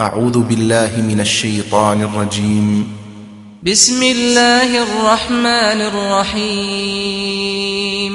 [0.00, 2.92] أعوذ بالله من الشيطان الرجيم.
[3.62, 8.12] بسم الله الرحمن الرحيم.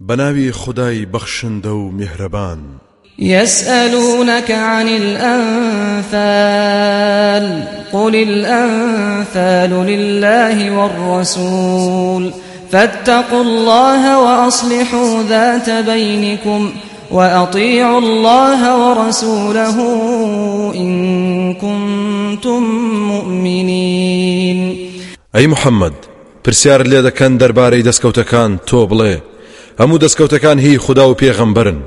[0.00, 2.58] بناوي خداي بخشندو مهربان.
[3.18, 6.14] يسألونك عن الأنفال
[7.92, 12.32] قل الأنفال لله والرسول.
[12.72, 16.72] فاتقوا الله وأصلحوا ذات بينكم.
[17.10, 19.76] وأطيعوا الله ورسوله
[20.74, 22.62] إن كنتم
[23.12, 24.76] مؤمنين.
[25.36, 25.92] أي محمد
[26.44, 29.16] پرسیار لێ دەکەن دەربارەی دەستکەوتەکان تۆ بڵێ.
[29.80, 31.78] هەموو دەستکەوتەکان هی خوددا و پێغەمبرن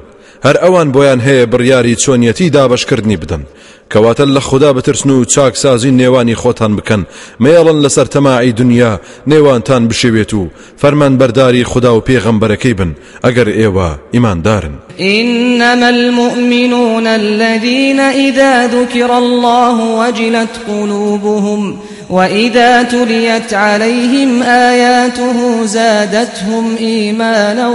[0.45, 3.43] هەر ئەوان بۆیان هەیە بڕیاری چۆنیەتی دابشکردنی بدەن.
[3.91, 7.01] کەواتە لە خوددا بترسن و چاکسازی نێوانی خۆتان بکەن.
[7.43, 8.93] مێڵن لەسەر تەماعی دنیا
[9.31, 10.49] نێوانتان بشێوێت و
[10.81, 12.91] فەرمان بەرداری خوددا و پێغەمبەرەکەی بن.
[13.25, 14.75] ئەگەر ئێوە ئیماندارن.
[14.99, 21.79] إنما المؤمنون الذين إذا ذكر الله وجلت قلوبهم
[22.09, 27.67] وإذا تليت عليهم آياته زادتهم إيمانا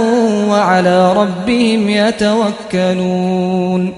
[0.49, 3.93] وعلى ربهم يتوكلون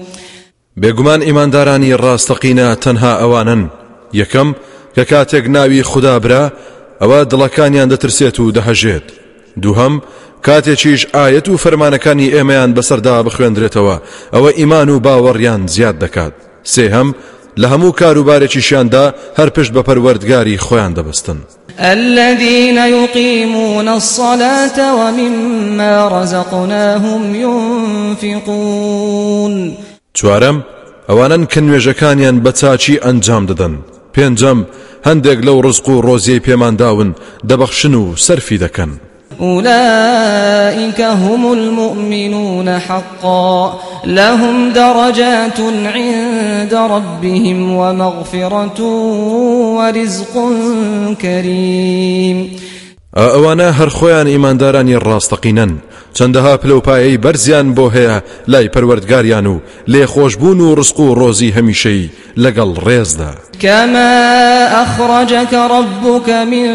[0.82, 3.70] بێگومان ئیماندارانی ڕاستەقینە تەنها ئەوانن.
[4.14, 4.48] یەکەم
[4.96, 6.52] کە کاتێک ناوی خوددا برا
[7.02, 9.06] ئەوە دڵەکانیان دەترسێت و دەهەژێت.
[9.62, 9.94] دووهەم
[10.46, 13.96] کاتێکیش ئاەت و فەرمانەکانی ئێمەیان بەسەردا بخوێندرێتەوە
[14.34, 16.34] ئەوە ئیمان و باوەڕیان زیاد دەکات.
[16.74, 17.08] سێهەم
[17.60, 19.04] لە هەموو کاروبارێکیشیاندا
[19.38, 21.38] هەر پشت بە پەروەردگاری خۆیان دەبستن.
[21.78, 27.34] الذين يقيمون الصلاة ومما رزقناهم
[28.24, 29.54] ينفقون.
[30.14, 30.56] چوارەم
[31.08, 33.74] ئەوانن کە نوێژەکانیان بە چاکی ئەنجام دەدەن.
[34.14, 34.58] پێنجەم
[35.08, 37.10] هەندێک لەو ڕزق و ڕۆزیەی پێمانداون
[37.48, 38.90] دەبەخشن و سەرفی دەکەن.
[39.40, 43.80] أولئك هم المؤمنون حقا.
[44.04, 45.60] لهم درجات
[45.94, 48.82] عند ربهم ومغفرة
[49.76, 50.52] ورزق
[51.22, 52.50] كريم.
[53.18, 55.72] ئەوانە هەر خۆیان ئیماندارانی ڕاستەقینەن.
[56.16, 58.16] چەندەها پلەپایەی بەرزیان بۆ هەیە
[58.52, 59.60] لای پەروەردگاریان و
[59.92, 62.10] لێخۆشببوون و ڕسق و ڕۆزی هەمیشەی
[62.42, 63.32] لەگەڵ ڕێزدا.
[63.60, 64.12] كما
[64.82, 66.68] أخرجك ربك من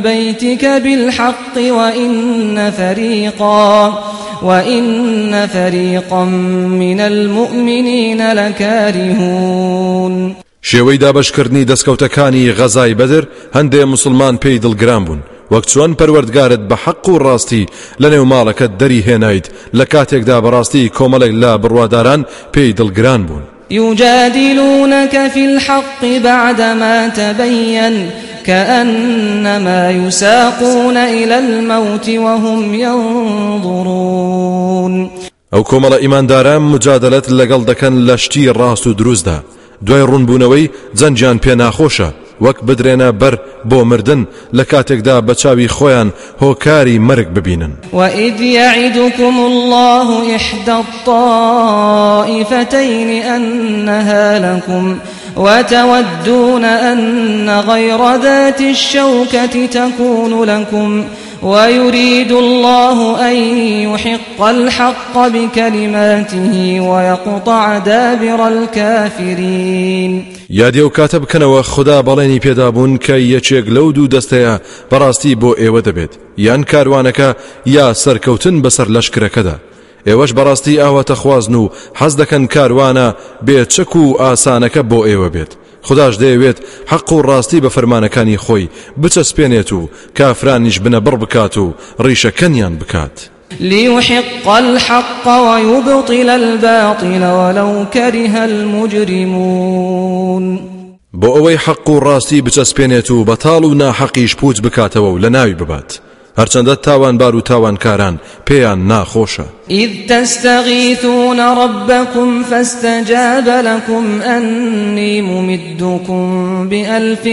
[0.00, 3.98] بيتك بالحق وإن فريقا
[4.42, 10.14] وإن فريقا من المؤمنين لكارهون.
[10.62, 15.22] شێوەی دابشکردنی دەستکەوتەکانی غەزای بەدر هەندێ مسلمان پێی دڵگران بوون.
[15.52, 17.64] وەک چۆن پەروەردگارت بە حەق و ڕاستی
[18.02, 19.46] لە نێو ماڵەکەت دەری هێنایت
[19.78, 22.20] لە کاتێکدا بەڕاستی کۆمەڵێک لا بڕواداران
[22.54, 23.44] پێی دڵگران بوون.
[23.70, 28.10] يجادلونك في الحق بعدما تبين
[28.46, 34.14] كأنما يساقون إلى الموت وهم ينظرون.
[35.52, 39.42] ئەو کۆمەڵە ئیمانداران مجادلت لەگەڵ دەکەن لە شتی ڕاست و دروستدا.
[39.86, 42.08] دوای ڕوونبوونەوەی جەنجیان پێ ناخۆشە
[42.44, 43.34] وەک بدرێنە بەر
[43.70, 44.22] بۆ مردن
[44.54, 46.08] لە کاتێکدا بە چاوی خۆیان
[46.42, 47.72] هۆکاری مرگ ببینن.
[47.92, 50.72] وإذ يعدكم الله إحدى
[51.66, 54.98] الطائفتين أنها لكم
[55.36, 61.04] وتودون أن غير ذات الشوكة تكون لكم
[61.42, 63.36] ويريد الله أن
[63.90, 70.24] يحق الحق بكلماته ويقطع دابر الكافرين.
[70.50, 74.60] یادێ و کاتە بکەنەوە خدا بەڵێنی پێدابوون کە یەکێک لەو دوو دەستەیە
[74.90, 76.12] بەڕاستی بۆ ئێوە دەبێت.
[76.36, 77.34] یان کاروانەکە
[77.66, 79.56] یا سەرکەوتن بەسەر لەشکرەکەدا.
[80.06, 83.08] ئێوەش بەڕاستی ئاواتە خوازن و حەز دەکەن کاروانە
[83.46, 85.52] بێت چەک و ئاسانەکە بۆ ئێوە بێت.
[85.88, 86.58] خداش دەیەوێت
[86.92, 88.70] حەق و ڕاستی بە فەرمانەکانی خۆی
[89.02, 89.88] بچەسپێنێت و
[90.18, 93.16] کافرانیش بنە بڕ بکات و ڕیشەکەنیان بکات.
[93.60, 99.78] ليحق الحق ويبطل الباطل ولو كره المجرمون
[101.20, 105.54] بۆ ئەوەی حەق و ڕاستی بچەسپێنێت و بەتاڵ و ناحەقیش پوچ بکاتەوە و لە ناوی
[105.54, 106.00] ببات
[106.38, 109.46] هەرچەندە تاوانبار و تاوانکاران پێیان ناخۆشە.
[109.70, 117.26] إذ تستغيثون ربكم فاستجاب لكم أني ممدكم بألف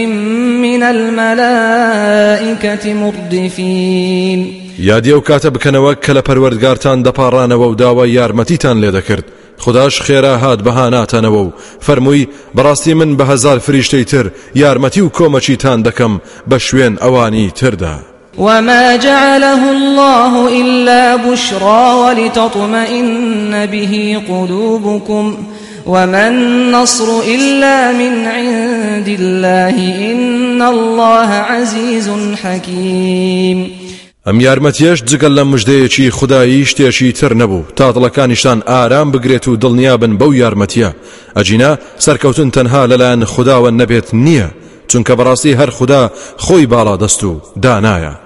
[0.64, 1.94] من الملائكة
[2.94, 4.46] مردفين.
[4.78, 9.24] یادی ئەو کاتە بکەنەوە کە لە پەروەردگارتان دەپاڕانەوە و داوای یارمەتیتان لێ دەکرد.
[9.58, 15.82] خداش خێرا هات بەهاناتەنەوە و فەرمووی بەڕاستی من بە هزار فریشتەی تر یارمەتی و کۆمەچیتان
[15.88, 16.20] دەکەم
[16.50, 18.15] بە شوێن ئەوانی تردا.
[18.38, 25.36] وما جعله الله إلا بشرى ولتطمئن به قلوبكم
[25.86, 29.76] وما النصر إلا من عند الله
[30.12, 32.10] إن الله عزيز
[32.42, 33.70] حكيم
[34.26, 40.18] ئەم یارمەتیەش جگەل لە مژدەیەکی خدایی شتێکی تر نەبوو تا دڵەکانیشتان ئارام بگرێت و دڵنیابن
[40.20, 40.90] بەو یارمەتیە
[41.36, 44.48] ئەجینا سەرکەوتن تەنها لەلایەن خداوە نەبێت نییە
[44.90, 46.10] چونکە بەڕاستی هەر خدا
[46.44, 48.25] خۆی باڵا دەست و دانایە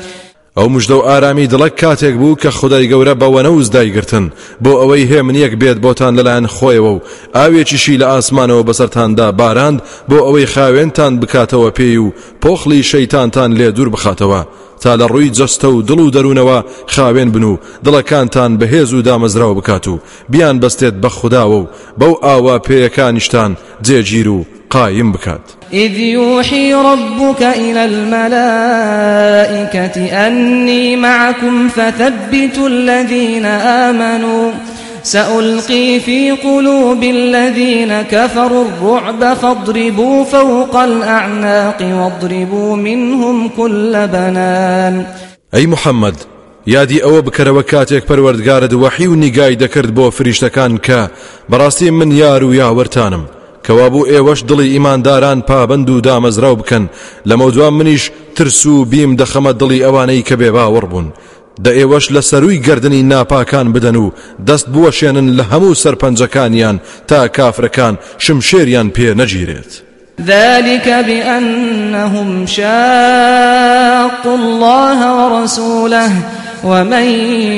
[0.57, 4.25] ئەو مژدە و ئارامی دڵە کاتێک بوو کە خدای گەورە بە وەنەوز دایگرتن.
[4.63, 7.01] بۆ ئەوەی هێمنیەک بێت بۆتان لەلایەن خۆیەوە و
[7.35, 12.13] ئاوێکیشی لە ئاسمانەوە بەسەرتاندا باراند بۆ ئەوەی خاوێنتان بکاتەوە پیسی و
[12.43, 14.41] پۆخڵی شەیتانتان لێ دوور بخاتەوە.
[14.81, 16.57] تا لە ڕووی جەستە و دڵ و دەروونەوە
[16.93, 19.99] خاوێن بن و دڵەکانتان بەهێز و دامەزراوە بکات و
[20.31, 21.69] بیان بەستێت بە خوداوە و
[21.99, 23.51] بەو ئاوا پێیەکانیشتان
[23.85, 25.60] جێگیر و قایم بکات.
[25.73, 28.65] إذ يوحي ربك إلى الملائكة
[30.27, 34.51] أني معكم فثبتوا الذين آمنوا.
[35.03, 45.05] سألقي في قلوب الذين كفروا الرعب فاضربوا فوق الأعناق واضربوا منهم كل بنان.
[45.53, 46.15] أي محمد
[46.67, 51.09] یادی ئەوە بکەرەوە کاتێک پەروەردگارت وەحی و نیگای دەکرد بۆ فریشتەکان کە
[51.51, 53.40] بەڕاستی من یار و یاوەرتانم.
[53.65, 56.89] کەوابوو ئێوەش دڵی ئیمانداران پابند و دامەزراو بکەن
[57.29, 61.07] لە مەودوان منیش ترس و بیم دەخەمە دڵی ئەوانەی کە بێ باوەڕ بوون
[61.63, 64.11] دا ئێوەش لە سەروی گردنی ناپاکان بدەن و
[64.47, 66.77] دەست بوەشێنن لە هەموو سەرپەنجەکانیان
[67.07, 67.93] تا کافرەکان
[68.25, 69.71] شمشێریان پێ نەگیرێت.
[70.25, 76.09] ذلك بأنهم شاقوا الله ورسوله
[76.63, 77.05] ومن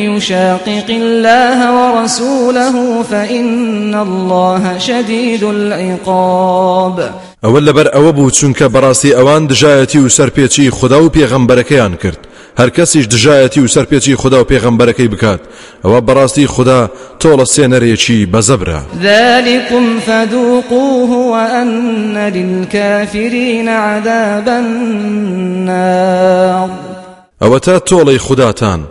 [0.09, 7.11] يشاقق الله ورسوله فإن الله شديد العقاب.
[7.43, 12.19] ئەوە لەبەر ئەوە بوو چونکە بەڕاستی ئەوان دژایەتی و سەرپێچی خوددا و پێغەمبەرەکەیان کرد
[12.59, 15.39] هەر کەسیش دژایەتی و سەرپێکی خوددا و پێغەمبەرەکەی بکات
[15.83, 16.89] ئەوە بەڕاستی خوددا
[17.21, 24.47] تۆڵە سێنەرێکی بەزەبرا ذلكم فذوقوه وأن للكافرين عذاب
[25.67, 26.13] النار.
[27.43, 28.81] ئەوە تا تۆڵەی خودداتان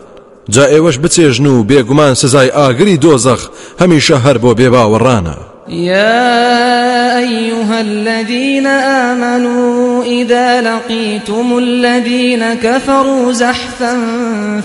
[0.49, 3.41] جا ئێوەش بچێژن و بێگومان سزای ئاگری دۆزەخ
[3.81, 5.37] هەمیشە هەر بۆ بێباوەڕانە.
[5.69, 13.95] يا أيها الذين آمنوا إذا لقيتم الذين كفروا زحفا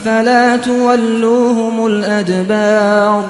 [0.06, 3.24] فلا تولوهم الأدبار.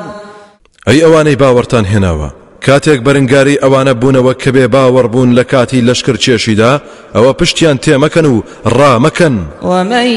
[0.88, 2.30] أي أواني باورتان هناوا؟
[2.66, 6.72] کاتێک بەرنگاری ئەوانە بوونەوە کە بێ باوەڕبوون لە کاتی لەشکر چێشیدا
[7.16, 8.44] ئەوە پشتیان تێمەکەن و
[8.78, 9.36] ڕامەکەن.
[9.64, 10.08] ومن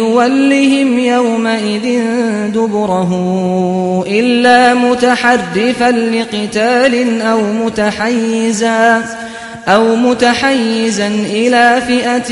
[0.00, 1.86] يولهم يومئذ
[2.54, 3.10] دبره
[4.06, 9.04] إلا متحرفا لقتال أو متحيزا
[9.68, 12.30] أو متحيزا إلى فئة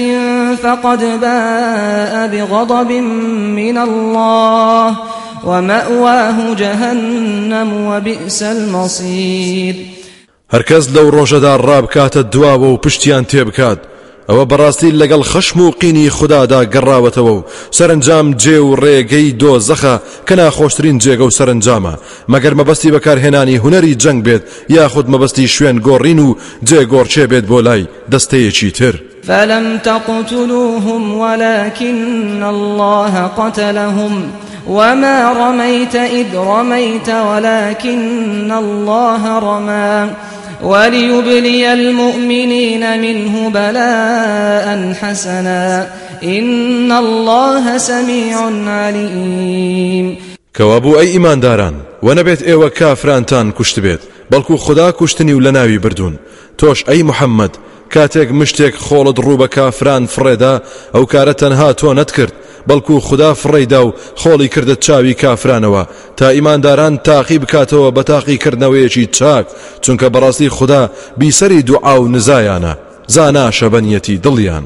[0.63, 2.91] فقد باء بغضب
[3.61, 4.97] من الله.
[5.45, 9.75] ومأواه جهنم وبئس المصير.
[10.53, 13.79] هەرکەس لەو ڕۆژەدا ڕابکاتە دواوە و پشتیان تێبکات
[14.31, 19.97] ئەوە بەڕاستی لەگەڵ خەشم و قینی خوددادا گەڕاوەتەوە و سەرنجام جێ و ڕێگەی دۆ زەخە
[20.27, 21.95] کە ناخۆشترین جێگە و سەرنجامە.
[22.33, 26.37] مەگەر مەبەستی بەکارهێنانی هوەری جەنگ بێت یاخود مەبەستی شوێن گۆڕین و
[26.69, 28.95] جێ گۆڕچێ بێت بۆ لای دەستەیەکی تر.
[29.29, 34.15] فلم تقتلوهم ولكن الله قتلهم
[34.69, 40.11] وما رميت إذ رميت ولكن الله رمى
[40.63, 45.87] وليبلي المؤمنين منه بلاء حسنا
[46.25, 48.37] إن الله سميع
[48.67, 50.17] عليم
[50.57, 54.01] كوابو أي إيمان داران ونبيت إيوة كافرانتان كشت بيت
[54.31, 56.19] بەڵکو خدا کوشتنی و لە ناوی بردوون
[56.59, 57.55] تۆش ئەی محەممەد
[57.95, 60.07] کاتێک مشتێک خۆڵت ڕوو بە کافران
[61.81, 62.33] تۆ نەتکرد
[62.69, 65.83] بەڵکو خدا فڕێدا و خۆڵی کردە چاوی کافرانەوە.
[66.17, 69.47] تا ئیمانداران تاقی بکاتەوە بە تاقیکردنەوەیەکی چاک
[69.85, 70.91] چونکە بەڕاستی خدا
[71.21, 72.75] بیسەری دوعا و نزایانە.
[73.07, 74.65] زانا شەبەنیەتی دڵیان.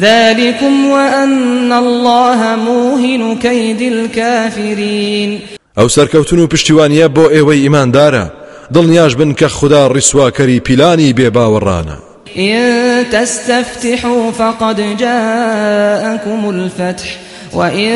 [0.00, 5.40] ذلكم وأن الله موهن كيد الكافرين.
[5.76, 8.26] ئەو سەرکەوتن و پشتیوانیە بۆ ئێوەی ئیماندارە.
[8.74, 11.96] دڵنیاش بن کە خدا ڕیسواکەری پیلانی بێباوەڕانە.
[12.38, 17.25] إن تستفتحوا فقد جاءكم الفتح.
[17.56, 17.92] وإن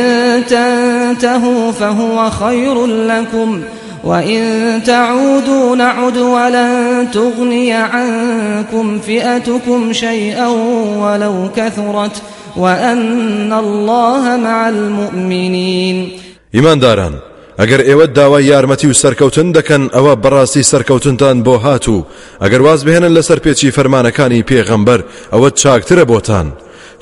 [0.46, 3.62] تنتهوا فهو خير لكم
[4.04, 4.42] وإن
[4.86, 10.48] تعودوا نعد ولن تغني عنكم فئتكم شيئا
[10.98, 12.22] ولو كثرت
[12.56, 16.08] وأن الله مع المؤمنين.
[16.54, 17.14] إيمان داران
[17.60, 22.04] ئەگەر ئێوە داوای یارمەتی و سەرکەوتن دەکەن ئەوە بەڕاستی سەرکەوتنتان بۆ هاتوو.
[22.42, 25.00] ئەگەر واز بهێنن لەسەر پێچی فەرمانەکانی پێغەمبەر
[25.32, 26.46] ئەوە چاکترە بۆتان.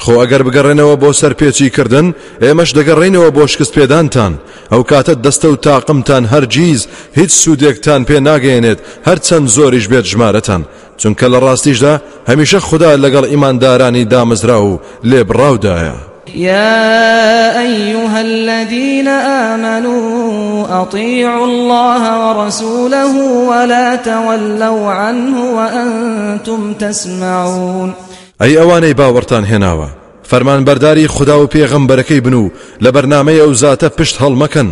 [0.02, 2.06] خۆ ئەگەر بگەڕێنەوە بۆ سەرپێچی کردن
[2.44, 4.32] ئێمەش دەگەڕێنەوە بۆ شکست پێدانتان
[4.72, 6.80] ئەو کاتە دەستە و تاقمتان هەرگیز
[7.18, 10.62] هیچ سوودێکتان پێ ناگەێنێت هەر چەند زۆریش بێت ژمارەتان.
[11.00, 11.94] چونکە لە ڕاستیشدا
[12.30, 15.96] هەمیشە خوددا لەگەڵ ئیماندارانی دامەزرا و لێبڕاودایە.
[16.34, 19.08] يا أيها الذين
[19.48, 23.12] آمنوا أطيعوا الله ورسوله
[23.50, 27.94] ولا تولوا عنه وأنتم تسمعون.
[28.42, 29.88] أي أواني باورتان هناوە
[30.30, 32.50] فەرمان بەرداری خدا و پێغەمبەرەکەی بن و
[32.82, 34.68] لە بەرنمەی ئەو زاتە پشت هەڵمەکەن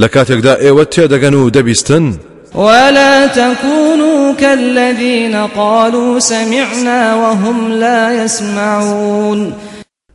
[0.00, 2.18] لە کاتێکدا ئێوە تێدەگەن و دەبیستن.
[2.54, 9.52] ولا تكونوا كالذين قالوا سمعنا وهم لا يسمعون.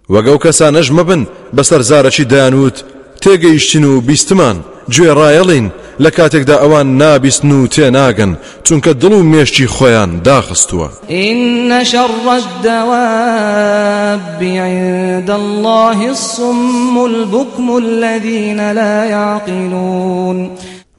[0.10, 1.27] وەگەو کەسانەش مەبن
[1.58, 2.84] بەسەر زارەکی دایانوت
[3.24, 4.58] تێگەیشتین و بیستمان.
[4.89, 5.67] گوێ ڕایەڵین
[6.03, 8.31] لە کاتێکدا ئەوان نابیستن و تێناگەن
[8.65, 10.89] چونکە دڵ و مێشتی خۆیان داخستووە.
[11.09, 20.50] إن شر الدواب عند الله الصم البكم الذين لا يعقلون.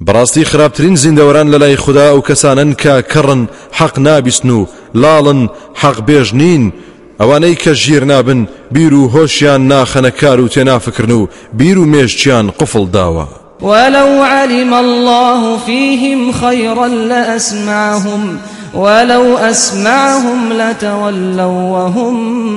[0.07, 3.43] بەڕاستی خراپترین زیندەوەران لە لای خوددا ئەو کەسانن کە کەڕن
[3.79, 5.41] حەق نابیستن و لاڵن
[5.81, 6.73] حەق بێژ نین
[7.21, 12.47] ئەوانەی کە ژیر نابن بیر و هۆشیان ناخەنە کار و تێنافکردن و بیر و مێشتیان
[12.59, 13.42] قفڵ داوە.
[13.63, 18.39] ولو علم الله فيهم خيرا لأسمعهم
[18.75, 22.15] ولو أسمعهم لتولوا وهم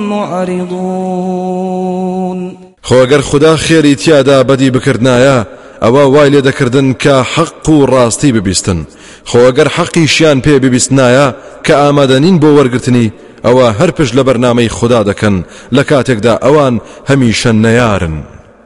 [0.08, 1.46] معرضون.
[2.82, 5.46] خۆگەر خدا خێری تیادا بەدی بکردایە
[5.82, 8.78] ئەوە وای لێ دەکردن کە حەق و ڕاستی ببیستن.
[9.30, 11.26] خۆگەر حەقیشیان پێ ببیستنایە
[11.66, 13.12] کە ئامادەنین بۆ وەرگرتنی
[13.44, 14.22] ئەوە هەر پشت لە
[14.68, 15.36] خوددا دەکەن.
[15.76, 16.74] لە کاتێکدا ئەوان
[17.10, 18.35] هەمیشە نەیارن.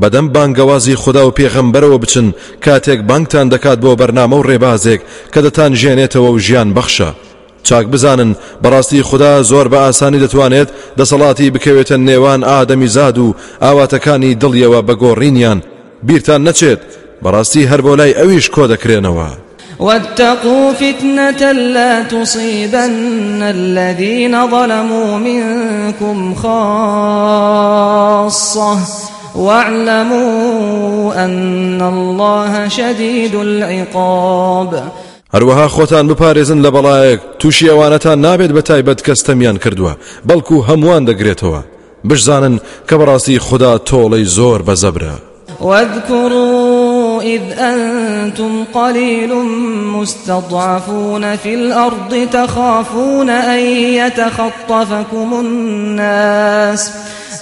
[0.00, 2.28] بەدەم بانگەوازی خدا و پێغەمبەرەوە بچن
[2.64, 5.00] کاتێک بانگتان دەکات بۆ بەرنامە و ڕێبازێک
[5.32, 7.10] کە دەتان ژێنێتەوە و ژیان بەخشە.
[7.66, 8.30] چاک بزانن
[8.62, 13.34] بەڕاستی خدا زۆر بە ئاسانی دەتوانێت دەسەڵاتی بکەوێتە نێوان ئادەمی زاد و
[13.64, 15.58] ئاواتەکانی دڵیەوە بەگۆڕینیان
[16.06, 16.80] بیرتان نەچێت
[17.22, 19.28] بەڕاستی هەر بۆ لای ئەویش کۆ دەکرێنەوە.
[19.80, 26.74] واتقوا فتنة لا تصيبن الذين ظلموا منكم خاصة.
[29.34, 34.82] واعلموا أن الله شديد العقاب.
[35.34, 39.92] هەروەها خۆتان بپارێزن لە بەڵایەک تووشی ئەوانەتان نابێت بە تایبەت کەستەمیان کردووە
[40.28, 41.60] بەڵکو هەمووان دەگرێتەوە.
[42.04, 45.16] بشزانن کە بەڕاستی خوددا تۆڵەی زۆر بەزەبرە
[45.60, 49.34] واذكروا إذ أنتم قليل
[49.94, 53.60] مستضعفون في الأرض تخافون أن
[54.00, 56.90] يتخطفكم الناس.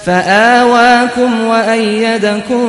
[0.01, 2.65] فآواكم وأيدكم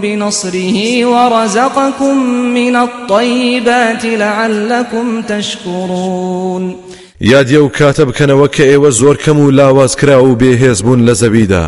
[0.00, 2.16] بنصره ورزقكم
[2.54, 6.76] من الطيبات لعلكم تشكرون.
[7.22, 11.14] یادیە و کاتە بکەنەوە کە ئێوە زۆر کەم و لاواز کرا و بێهێز بوون لە
[11.14, 11.64] زەویدا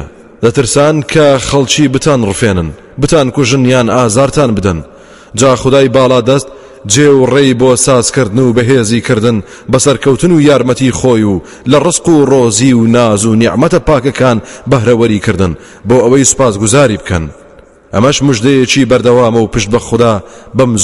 [1.88, 2.68] بتان ڕفێنن
[3.02, 4.78] بتان کوژن یان ئازارتان بدەن
[5.34, 6.48] جا خدای باڵا دەست
[6.92, 11.42] جێ و ڕێی بۆ سازکردن و بەهێزی کردن بەسەرکەوتن و یارمەتی خۆی و
[11.84, 14.38] ڕسق و ڕۆزی و ناز و نیعممەتە پاکەکان
[14.70, 15.52] بەهرەوەری کردن
[15.88, 17.24] بۆ ئەوەی سوپاس گوزاری بکەن.
[17.94, 20.22] ئەمەش مژدەیەکی بەردەوامە و پشت بە خوددا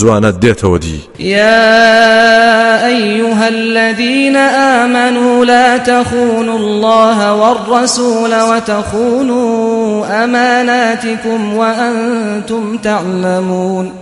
[0.00, 1.00] زوانە دێتەوە دی.
[1.19, 4.37] يا أيها الذين
[4.76, 13.92] آمنوا لا تخونوا الله والرسول وتخونوا أماناتكم وأنتم تعلمون.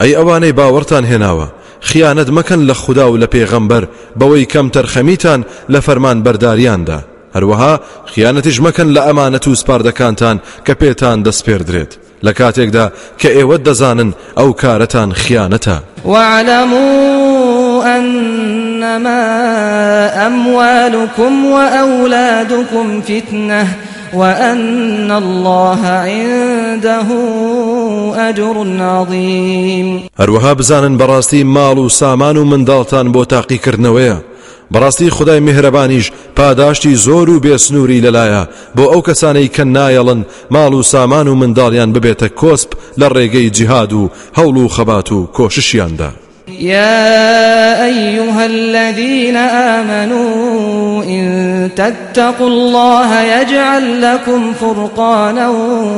[0.00, 1.48] ئەی ئەوانەی باوەڕتان هێناوە
[1.88, 3.84] خیانەت مەکەن لە خوددا و لە پێغەمبەر
[4.18, 5.40] بەوەی کەم تەرخەمیتان
[5.72, 7.00] لە فەرمان بەرداریاندا
[7.36, 7.74] هەروەها
[8.12, 10.36] خیانەتیش مەکەن لە ئەمانەت و سپاردەکانتان
[10.66, 11.92] کە پێتان دەستپێردرێت
[12.26, 12.86] لە کاتێکدا
[13.20, 13.56] کە ئێوە
[17.86, 19.22] أنما
[20.26, 23.66] أموالكم وأولادكم فتنة.
[24.16, 27.06] وأن الله عنده
[28.28, 30.08] أجر عظيم.
[30.18, 34.16] هەروەها بزانن بەڕاستی ماڵ و سامان و منداڵتان بۆ تاقیکردنەوەیە.
[34.74, 38.48] بەڕاستی خدای میهرەبانیش پاداشتی زۆر و بێسنووری لەلایە.
[38.76, 40.20] بۆ ئەو کەسانەی کە نایەڵن
[40.54, 42.70] ماڵ و سامان و منداڵیان ببێتە کۆسپ
[43.00, 46.25] لە ڕێگەی جیهاد و هەوڵ و خەبات و کۆششیاندا.
[46.48, 55.48] يا أيها الذين آمنوا إن تتقوا الله يجعل لكم فرقانا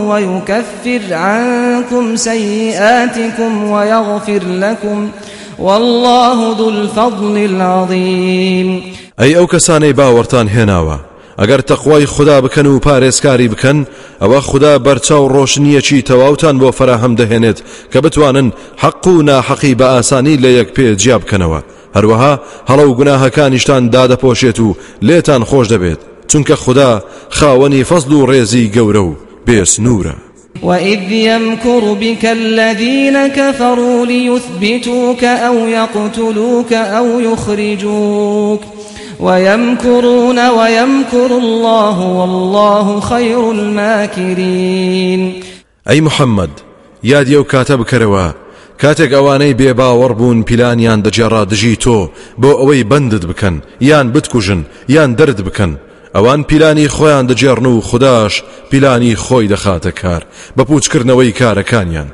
[0.06, 5.10] ويكفر عنكم سيئاتكم ويغفر لكم
[5.58, 8.82] والله ذو الفضل العظيم.
[9.20, 11.07] أي أو كساني باورتان هناوا.
[11.40, 13.86] ئەگەر تەخوای خدا بکەن و پارێزکاری بکەن
[14.22, 17.58] ئەوە خدا بەرچاو ڕۆشنیەکی تەواوتان بۆ فراهەم دەهێنێت
[17.92, 18.48] کە بتوانن
[18.82, 21.60] حەق و ناحەقی بە ئاسانی لە یەک پێ جیا بکەنەوە.
[21.96, 22.34] هەروەها
[22.68, 27.02] هەڵە و گوناهەکانیشتان دادەپۆشێت و لێتان خۆش دەبێت چونکە خدا
[27.38, 29.16] خاوەنی فەزل و ڕێزی گەورە و
[29.46, 30.16] بێسنورە
[30.62, 38.60] وإذ يمكر بك الذين كفروا ليثبتوك أو يقتلوك أو يخرجوك
[39.20, 45.42] ويمكرون ويمكر الله والله خير الماكرين.
[45.90, 46.50] ئەی محمد
[47.04, 48.32] یادی ئەو کاتە بکەرەوە
[48.82, 51.98] کاتێک ئەوانەی بێباوەڕ بوون پیلانیان دەگێڕا دژی تۆ
[52.42, 55.72] بۆ ئەوەی بندت بکەن یان بتکوژن یان دەرد بکەن.
[56.14, 60.22] ئەوان پیلانی خۆیان دەجێڕن و خودداش پیلانی خۆی دەخاتە کار.
[60.56, 62.08] بە پوچکردنەوەی کارەکانیان.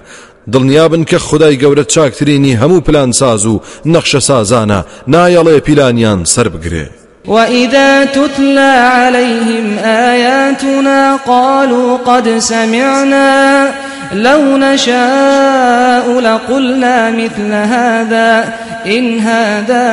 [0.52, 6.86] دڵنیابن کە خدای گەورە چاکترینی هەموو پلان ساز و نەخشە سازانە نایەڵێ پیلانیان سەر بگرێ.
[7.28, 13.68] وإذا تتلى عليهم آياتنا قالوا قد سمعنا
[14.12, 18.52] لو نشاء لقلنا مثل هذا
[18.86, 19.86] إن هذا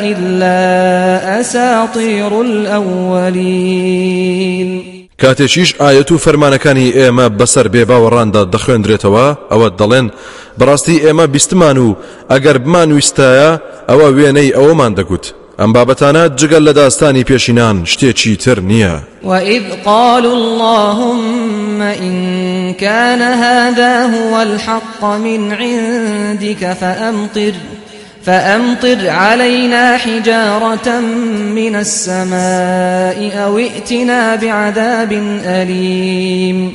[0.00, 3.88] إلا أساطير الأولين
[5.22, 10.06] کاتێکیش ئاەت و فەرمانەکانی ئێمە بەسەر بێباوەڕاندا دەخوێندرێتەوە ئەوە دەڵێن
[10.58, 11.96] بەڕاستی ئێمە بیستمان و
[12.30, 13.50] ئەگەر بمان ویستایە
[13.88, 15.26] ئەوە وێنەی ئەوەمان دەگوت.
[15.60, 18.94] ئەم بابەتانە جگەل لە داستانی پێشینان شتێکی تر نییە.
[19.24, 22.16] وإذ قالوا اللهم إن
[22.74, 27.52] كان هذا هو الحق من عندك فأمطر
[28.24, 31.00] فأمطر علينا حجارة
[31.54, 35.12] من السماء أو ائتنا بعذاب
[35.44, 36.72] أليم.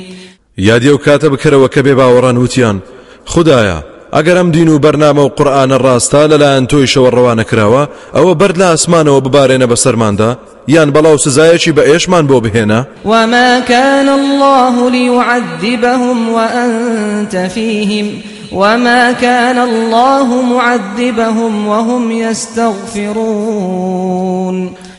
[0.58, 2.80] یادی ئەو کاتە بکەرەوە کە بێباوەڕان وتیان.
[3.26, 7.84] خودایا ئەگەر ئەم دین و بەرنامە و قورئانە ڕاستە لەلایەن تۆیشەوە ڕەوانە کراوە
[8.16, 10.30] ئەوە بەرد لە ئاسمانەوە ببارێنە بەسەرماندا
[10.68, 18.08] یان بەڵا و سزایەکی بە ئێشمان بۆ بهێنە وما كان الله ليعذبهم وأنت فيهم.
[18.54, 23.54] وما كان الله معذبهم وهم يستغفرون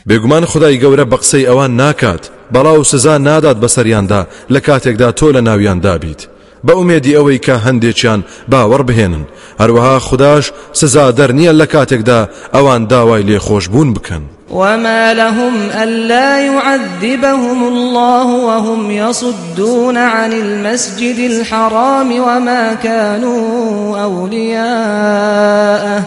[0.09, 4.21] بێگومان خدای گەورە بە قسەی ئەوان ناکات بەڵاو سزا نادات بەسەریاندا
[4.53, 6.27] لە کاتێکدا تۆ لە ناویان دابیت.
[6.67, 9.25] بە ئومێدی ئەوەی کە هەندێکیان باوەڕ بهێنن.
[9.61, 12.19] هەروەها خودداش سزا دەرنیە لە کاتێکدا
[12.55, 14.23] ئەوان داوای لێخۆشببوون بکەن.
[14.49, 15.53] وما لهم
[15.83, 26.03] ألا يعذبهم الله وهم يصدون عن المسجد الحرام وما كانوا أولياءه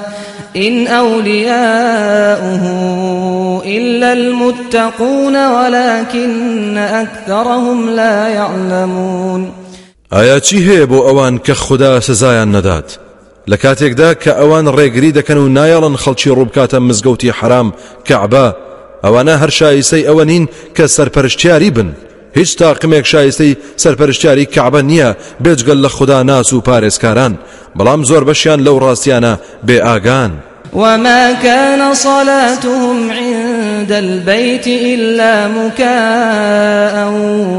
[0.57, 2.62] إن أولياؤه
[3.66, 9.53] إلا المتقون ولكن أكثرهم لا يعلمون
[10.87, 13.08] بۆ ئەوان کە خوددا سزایان نەدات؟
[13.51, 17.69] لە کاتێکدا کە ئەوان ڕێگری دەکەن و نایەڵن خەڵکی ڕووبکاتە مزگەوتی حرام
[18.09, 18.47] کەعبا
[19.05, 20.45] ئەوانە هەر شایستەی ئەوە نین
[20.77, 21.89] کە سەرپەرشتیاری بن.
[22.39, 25.11] هیچ تاقمێک شایستەی سەرپەرشتیاری کەعبە نییە
[25.45, 27.35] بێجگەل لە خوددا ناس و پارێزکاران.
[27.79, 29.35] بەڵام زۆر بەشیان لەو ڕاستیانە
[29.67, 30.33] بێ ئاگان.
[30.73, 37.13] وما كان صلاتهم عند البيت إلا مكاء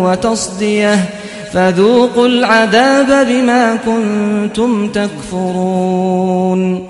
[0.04, 1.19] وتصديه
[1.54, 6.90] فذوقوا العذاب بما كنتم تكفرون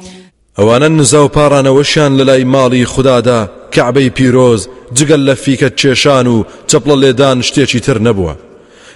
[0.59, 4.67] ئەوانە نزا و پارانەوەشیان لە لای ماڵی خوددادا کەعبەی پیرۆز
[4.97, 8.35] جگەل لە فیکە کێشان و چەپڵە لێدان شتێکی تر نەبووە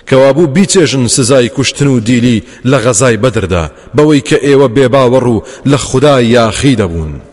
[0.10, 5.76] کەوابوو بیچێژن سزای کوشتن و دیلی لە غەزای بەدردا بەوەی کە ئێوە بێباوەڕ و لە
[5.76, 7.33] خوددا یاخی دەبوون.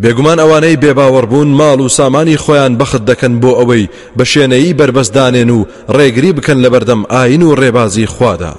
[0.00, 5.66] بێگومان ئەوانەی بێباوەڕبوون ماڵ و سامانی خۆیان بەخت دەکەن بۆ ئەوەی بە شوێنەی بربەستدانێن و
[5.96, 8.54] ڕێگری بکەن لە بەردەم ئاین و ڕێبازی خوادا.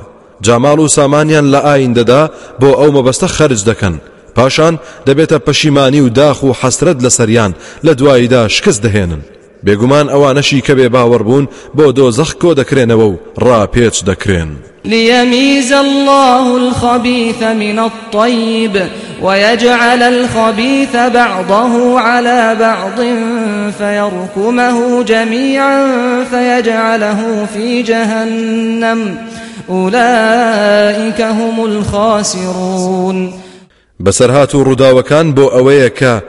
[0.46, 2.24] جاماڵ و سامانیان لە ئاین دەدا
[2.62, 3.96] بۆ ئەو مەبەستە خەرج دەکەن.
[4.36, 7.52] پاشان دەبێتە پەشیمانی و داخ و حەسرەت لە سەریان
[7.86, 9.22] لە دواییدا شکست دەهێنن.
[9.66, 11.46] بێگومان ئەوانەشی کە بێ باوەڕبوون
[11.78, 14.52] بۆ دۆزەخ کۆ دەکرێنەوە و ڕاپێچ دەکرێن.
[14.86, 18.76] ليميز الله الخبيث من الطيب.
[19.24, 23.00] ويجعل الخبيث بعضه على بعض
[23.78, 25.88] فيركمه جميعا
[26.24, 29.18] فيجعله في جهنم.
[29.70, 33.34] أولئك هم الخاسرون.
[34.04, 36.22] بەسەرهات و ڕووداوەکان بۆ ئەوەیە کە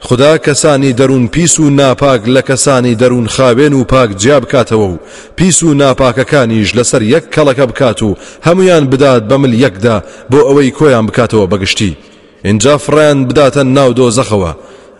[0.00, 4.98] خدا کەسانی دەروون پیس و ناپاک لە کەسانی دەروون خاوێن و پاک جیا بکاتەوە و
[5.36, 11.06] پیس و ناپاکەکانیش لەسەر یەک کەڵەکە بکات و هەمویان بدات بەمل یەکدا بۆ ئەوەی کۆیان
[11.06, 11.46] بکاتەوە
[12.46, 14.52] اینجا فڕیان بداتە ناو دۆزەخەوە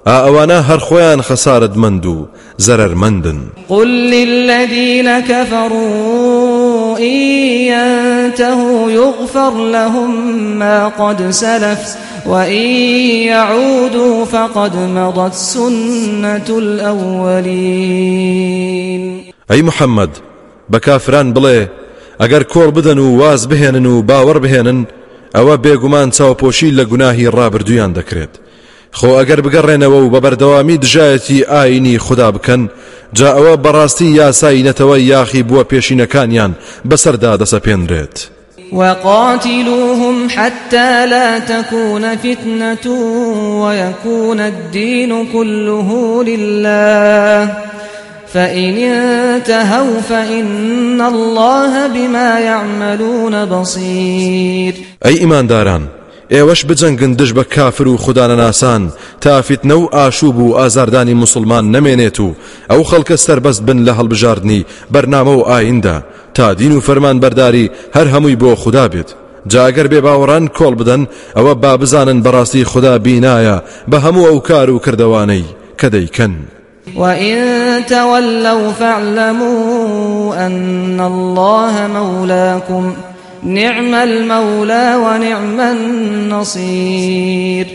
[0.07, 2.27] ئەوانە هەر خۆیان خەسارت مند و
[2.67, 7.17] زەرمەندن قل للذين كفروا إن
[7.73, 10.11] ينتهوا يغفر لهم
[10.59, 12.67] ما قد سلف وإن
[13.31, 18.23] يعودوا فقد مضت سنة الأولين.
[19.51, 20.11] أي محمد
[20.71, 21.69] بكافران بڵێ
[22.23, 24.87] ئەگەر کۆڵ بدەن و واز بهێنن و باوەڕ بهێنن
[25.37, 28.33] ئەوە بێگومان چاوپۆشی لە گوناهی ڕابردویان دەکرێت
[28.99, 32.63] خۆ ئەگەر بگەڕێنەوە و بە بەردەوامی دژایەتی ئاینی خوددا بکەن
[33.17, 36.53] جا ئەوە بەڕاستی یاساینەتەوە یاخی بووە پێشینەکانیان
[36.89, 38.17] بەسەردا دەسەپێنرێت.
[38.73, 42.87] وقاتلوهم حتى لا تكون فتنة
[43.63, 45.89] ويكون الدين كله
[46.25, 47.57] لله
[48.33, 54.75] فإن انتهوا فإن الله بما يعملون بصير.
[55.07, 55.83] أي إيمان داران
[56.35, 62.21] ئێوەش بجەنگن دش بە کافر و خوددانە ناسان تافیتنە و ئاشوب و ئازاردانی مسلمان نەمێنێت
[62.21, 62.35] و
[62.71, 66.03] ئەو خەڵکە سربەست بن لە هەڵبژاردننی بەرنامە و ئایندا
[66.35, 69.11] تا دین و فەرمان بەرداری هەر هەمووی بۆ خوددا بێت.
[69.53, 71.03] جاگەر بێ باوەڕان کۆڵ بدەن
[71.37, 73.57] ئەوە با بزانن بەڕاستی خوددا بینایە
[73.91, 74.69] بە هەموو ئەو کار
[75.95, 76.33] دەیکەن.
[76.97, 82.95] وإن تولوا فاعلموا أن الله مولاكم
[83.43, 87.67] نعم المولى ونعم النصير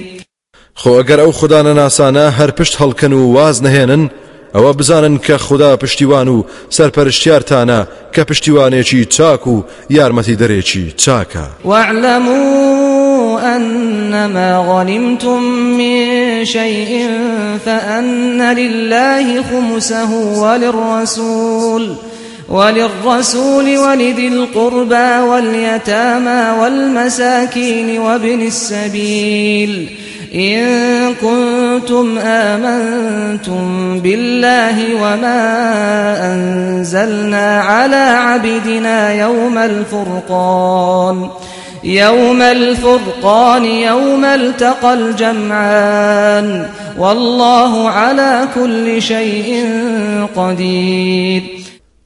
[0.82, 4.04] خۆ ئەگەر ئەو خوددانە ناسانە هەر پشت هەڵکەن و واز نەهێنن
[4.56, 6.44] ئەوە بزانن کە خوددا پشتیوان و
[6.76, 7.80] سەرپەرشتیارتانە
[8.14, 11.46] کە پشتیوانێکی چاک و یارمەتی دەرێکی چاکە.
[13.56, 16.06] أنما غنمتم من
[16.46, 17.10] شيء
[17.66, 21.96] فأن لله خمسه وللرسول
[22.50, 29.90] وللرسول ولذي القربى واليتامى والمساكين وابن السبيل
[30.36, 30.66] إن
[31.14, 35.42] كنتم آمنتم بالله وما
[36.34, 41.30] أنزلنا على عبدنا يوم الفرقان
[41.84, 46.66] يوم الفرقان يوم التقى الجمعان
[46.98, 49.66] والله على كل شيء
[50.36, 51.44] قدير.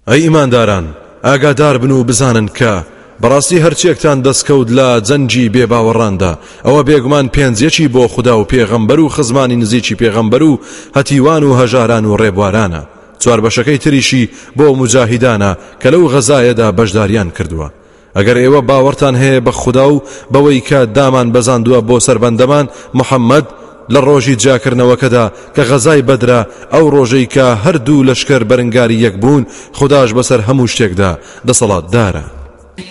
[0.07, 0.85] ئەی ئیمانداران
[1.23, 2.83] ئاگادار بن و بزانن کە
[3.23, 6.38] بەڕاستی هەرچێکتان دەستکەوت لە جەنجی بێباوەڕاندا.
[6.65, 10.59] ئەوە بێگومان پێنجێکی بۆ خوددا و پێغەمبەر و خزمانی نزیکی پێغەمبەر و
[10.95, 12.81] هەتیوان و هەژاران و ڕێبوارانە.
[13.19, 17.69] چوار بەشەکەی تریشی بۆ مجاهیدانە کە لەو غەزایەدا بەشداریان کردووە.
[18.17, 22.65] ئەگەر ئێوە باوەڕتان هەیە بە خوددا و بەوەی کە دامان بەزاندووە بۆ سربەندەمان
[22.99, 23.45] محەممەد
[23.93, 25.25] لە ڕۆژی جاکردنەوەکەدا
[25.56, 26.41] کە غەزای بەدرا
[26.73, 29.43] ئەو ڕۆژەی کە هەردوو لەشکر بەرنگاری یەک بوون
[29.78, 31.12] خداش بەسەر هەموو شتێکدا
[31.47, 32.25] دەسەڵات دارە.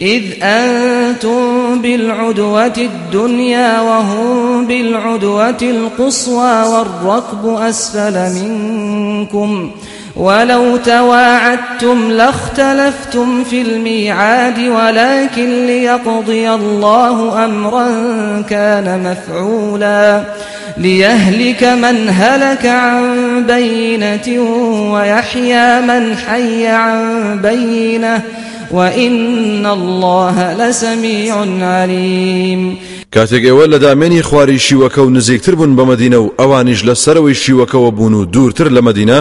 [0.01, 9.71] إذ أنتم بالعدوة الدنيا وهم بالعدوة القصوى والركب أسفل منكم
[10.17, 17.89] ولو تواعدتم لاختلفتم في الميعاد ولكن ليقضي الله أمرا
[18.51, 20.23] كان مفعولا.
[20.77, 24.41] ليهلك من هلك عن بينة
[24.93, 28.23] ويحيى من حي عن بينة.
[28.71, 32.77] وإن الله لسميع عليم.
[33.15, 37.39] کاتێک ئێوە لە دامێنی خواری شیوەکە و نزیکتر بوون بە مدینە و ئەوانیش لە سەرەوەی
[37.43, 39.19] شیوەکەەوە بوون و دوورتر لە مدینە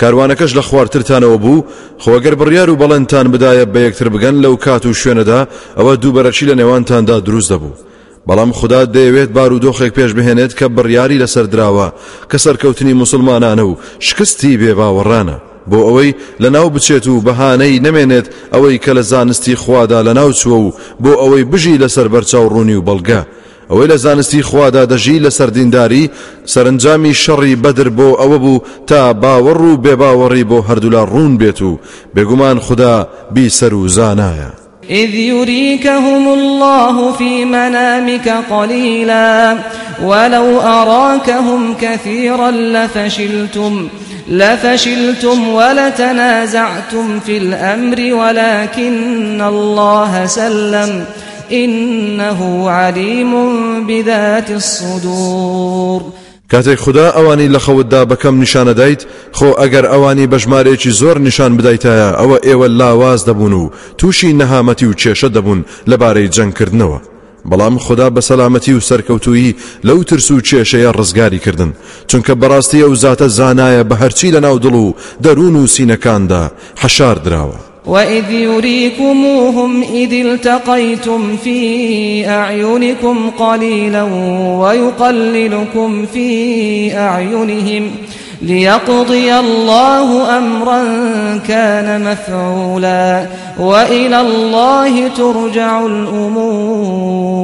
[0.00, 1.64] کاروانەکەش لە خوارترتانەوە بوو.
[2.02, 5.40] خۆگەر بڕیار و بەڵێنتان بدایە بە یەکتر بگەن لەو کات و شوێنەدا
[5.78, 7.78] ئەوە دووبەرەکی لە نێوانتاندا دروست دەبوو.
[8.28, 11.88] بەڵام خدا دەیەوێت بار و دۆخێک پێش بهێنێت کە بڕیاری لەسەر دراوە
[12.30, 15.36] کە سەرکەوتنی موسڵمانانە و شکستی بێباوەڕانە
[15.70, 20.58] بۆ ئەوەی لە ناو بچێت و بەهانەی نەمێنێت ئەوەی کە زانستی خودادا لە ناو چووە
[20.64, 23.22] و بۆ ئەوەی بژی لەسەر بەرچاو ڕوونی و بەڵگە.
[23.70, 26.10] ئەوەی لە زانستی خودادا دەژی لە سەر دینداری
[26.52, 31.78] سەرنجامی شەڕی بەدر بۆ ئەوە بوو تا باوەڕ و بێباوەڕی بۆ هەردوولا ڕوون بێت و
[32.14, 34.50] بێگومان خدا بیسەر و زانایە.
[34.90, 39.58] إذ يريكهم الله في منامك قليلا
[40.02, 43.88] ولو أراكهم كثيرا لفشلتم
[44.28, 51.04] لفشلتم ولتنازعتم في الأمر ولكن الله سلم
[51.52, 53.32] إنه عليم
[53.86, 56.02] بذات الصدور.
[56.52, 61.56] کاتێک خدا ئەوانی لە خەوتدا بەکەم نیشانە دایت خۆ ئەگەر ئەوانی بە ژمارێکی زۆر نیشان
[61.56, 67.15] بدایتایە ئەوە ئێوە لاواز دەبوون و تووشی نەهامەتی و کێشە دەبوون لەبارەی جەنگکردنەوە.
[67.50, 71.72] بەڵام خدا بە سەلامەتی و سەرکەوتویی لەو ترس و کێشەیە ڕزگاری کردن.
[72.10, 76.42] چونکە بەڕاستی ئەو زاتە زانایە بە هەرچی لە ناو دڵ و دەروون و سینەکاندا
[76.82, 84.02] حەشار دراوە وإذ يريكموهم إذ التقيتم في أعينكم قليلا
[84.60, 86.28] ويقللكم في
[86.94, 87.90] أعينهم
[88.42, 90.82] ليقضي الله أمرا
[91.48, 93.26] كان مفعولا
[93.58, 97.36] وإلى الله ترجع الأمور.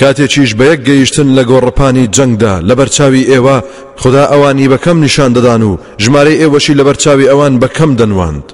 [0.00, 3.56] کاتێکیش بە یەک گەیشتن لە گۆڕپانی جەنگدا لە بەرچاوی ئێوە
[4.02, 8.46] خدا ئەوانی بەکەم نیشان دەدان و ژمارەی ئێوەشی لە بەرچاوی ئەوان بەکەم دەنواند.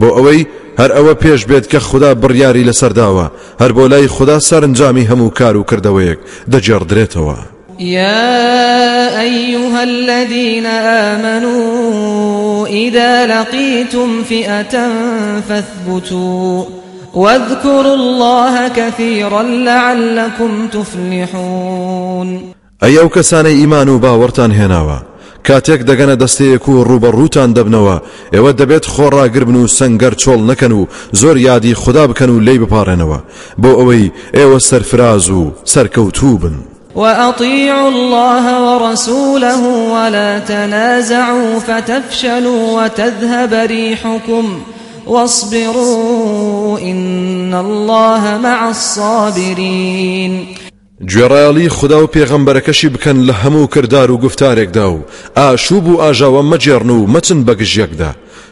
[0.00, 0.46] بۆ ئەوەی
[0.80, 3.26] هەر ئەوە پێش بێت کە خدا بڕیاری لەسەرداوە
[3.60, 6.18] هەر بۆ لای خدا سەرنجامی هەموو کار و کردەوەیەک
[6.52, 7.57] دەجێڕدرێتەوە.
[7.80, 14.90] يا أيها الذين آمنوا إذا لقيتم فئة
[15.48, 16.64] فاثبتوا
[17.14, 22.52] واذكروا الله كثيرا لعلكم تفلحون.
[22.82, 24.98] أو كسان إيمان باورتان هناوا.
[25.48, 27.96] کاتێک دەگەنە دەستەیەک و ڕوبەڕووتان دەبنەوە
[28.34, 33.18] ئێوە دەبێت خۆڕاگربن و سنگەر چۆڵ نەکەن و زۆر یادی خدا بکەن و لی بپارێنەوە
[33.62, 36.56] بۆ ئەوەی ئێوە سەرفراز و سەرکەوتوو بن
[36.98, 44.60] وأطيعوا الله ورسوله ولا تنازعوا فتفشلوا وتذهب ريحكم
[45.06, 50.46] واصبروا إن الله مع الصابرين.
[51.00, 55.04] گوێڕایاڵی خدا و پێغەمبەرەکەشی بکەن لە هەموو کردار و گفتارێکدا و
[55.36, 56.90] ئاشوب و ئاژاوە مەجێڕن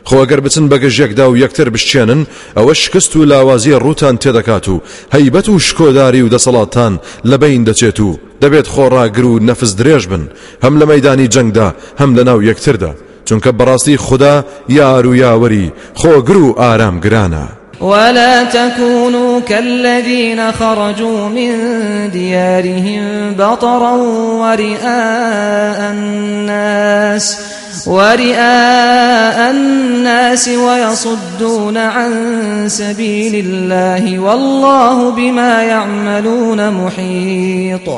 [0.08, 2.22] خۆگەر بچن بەگەژێکدا و یەکتر بشتێنن
[2.56, 4.82] ئەوە شکست و لاوازی ڕوتان تێدەکات و
[5.14, 6.92] هەیبەت و شکۆداری و دەسەڵاتان
[7.30, 10.24] لە بین دەچێت و دەبێت خۆڕاگر و نەفس درێژ بن
[10.64, 11.68] هەم لە مەدانی جەنگدا
[12.00, 12.92] هەم لە ناو یەکتردا
[13.26, 17.46] چونکە بەڕاستی خدا یار و یاوەری خۆگر و ئارام گرانە.
[17.80, 21.50] ولا تكونوا كالذين خرجوا من
[22.10, 23.96] ديارهم بطرا
[24.42, 27.55] ورئاء الناس
[27.86, 32.12] ورئاء الناس ويصدون عن
[32.68, 37.88] سبيل الله والله بما يعملون محيط.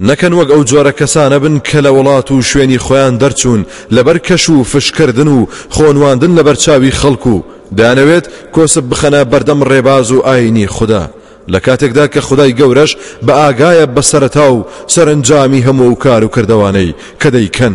[0.00, 4.48] نەکەن وەک ئەو جۆرە کەسانە بن کە لە وڵات و شوێنی خۆیان دەرچوون لەبەر کەش
[4.48, 7.36] و فشکردن و خۆنواندن لە بەرچاوی خەڵکو
[7.78, 11.10] دانەوێت کۆسب بخەنە بەردەم ڕێباز و ئاینی خوددا.
[11.52, 17.28] لە کاتێکدا کە خدای گەورەش بە ئاگایە بەسەرتا و سەرنجامی هەموو کار و کردوانەی کە
[17.34, 17.74] دەیکەن.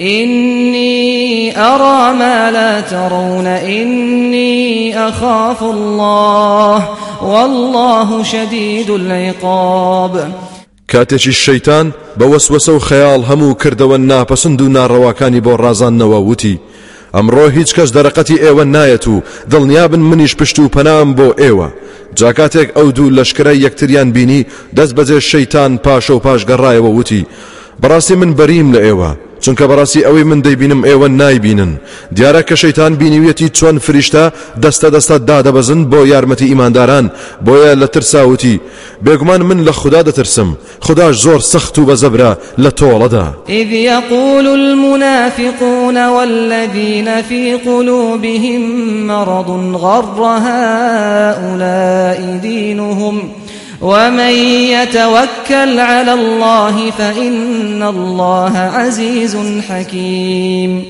[0.00, 6.88] إني أرى ما لا ترون إني أخاف الله
[7.22, 10.32] والله شديد العقاب.
[10.88, 16.58] کاتێکی الشيطان بوسوس وخيال همو كردوا ناپەسند و ناڕەواکانی بۆ ڕازانەوە وتی.
[17.14, 21.68] ئەمڕۆ هیچ کەس دەرەقەتی ئێوە نایەت و دڵنیابن منیش پشت و پەنام بۆ ئێوە.
[22.14, 24.12] جاکاتێک ئەو دوو لەشکرە یەکتریان
[25.84, 26.10] پاش
[28.10, 28.34] من
[28.74, 29.29] لە ئێوە.
[29.42, 31.72] چونکە بەڕاستی ئەوەی من دەیبینم ئێوە نایبینن.
[32.16, 34.24] دیارە کە شەیتان بینیویەتی چۆن فریشتە
[34.62, 37.06] دەستە دەستە دادەبەزن بۆ یارمەتی ئیمانداران
[37.46, 38.60] بۆیە لە ترساوتی.
[39.04, 40.48] بێگومان من لە خوددا دەترسم
[40.80, 43.26] خداش زۆر سەخت و بەزەبرا لە تۆڵەدا.
[43.48, 48.62] إذ يقول المنافقون والذين في قلوبهم
[49.06, 53.30] مرض غر هؤلاء دينهم
[53.80, 54.32] ومن
[54.76, 59.36] يتوكل على الله فإن الله عزيز
[59.68, 60.84] حكيم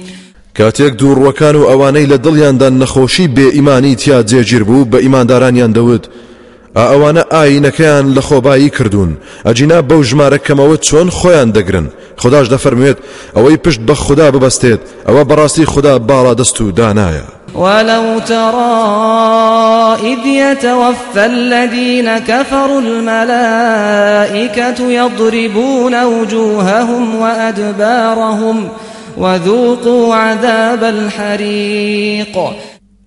[0.59, 6.05] کاتێک دووڕوەکان و ئەوانەی لە دڵیاندا نەخۆشی بێ ئیمانی تیا جێگیر بوو بە ئیماندارانیان دەوت.
[6.77, 9.17] ئەوانە ئاینەکەیان لە خۆبایی کردوون.
[9.47, 11.87] ئەجینا بەو ژمارەکەمەوە چۆن خۆیان دەگرن.
[12.23, 12.99] خداش دەفەرموێت
[13.37, 14.81] ئەوەی پشت بە خوددا ببەستێت.
[15.09, 17.40] ئەوە بەڕاستی خوددا باڵا دەست و دانایە.
[17.55, 24.11] ولو ترى إذ يتوفى الذين كفروا الملائكة
[24.91, 28.69] يضربون وجوههم وأدبارهم
[29.17, 32.39] وذوقوا عذاب الحريق.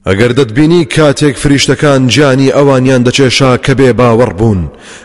[0.10, 4.62] ئەگەر دەتبینی کاتێک فریشتەکان جانی ئەوانیان دەچێشا کە بێ باوەڕ بوون.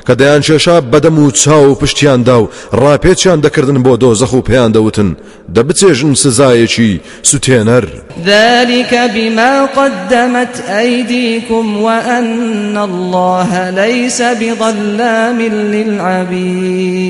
[0.07, 4.71] کە دەیان چێشا بەدەم و چاو و پشتیاندا و ڕاپێچیان دەکردن بۆ دۆزەخ و پێیان
[4.77, 5.11] دەوتن.
[5.55, 6.93] دەبچێژن سزایەکی
[7.31, 7.85] سوتێنەر.
[8.27, 15.39] ذلك بما قدمت أيديكم وأن الله ليس بظلام
[15.75, 17.09] للعبيد.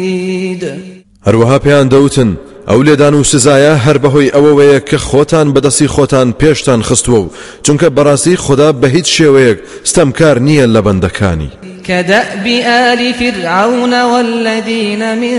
[1.26, 2.30] هەروەها پێیان دەوتن
[2.70, 7.30] ئەو لێدان و سزایە هەر بەهۆی ئەوەوەیە کە خۆتان بەدەستی خۆتان پێشتان خستووە و
[7.64, 9.58] چونکە بەڕاستی خوددا بە هیچ شێوەیەک
[9.90, 11.50] ستەمکار نییە لە بەندەکانی.
[11.88, 15.38] كدأب آل فرعون والذين من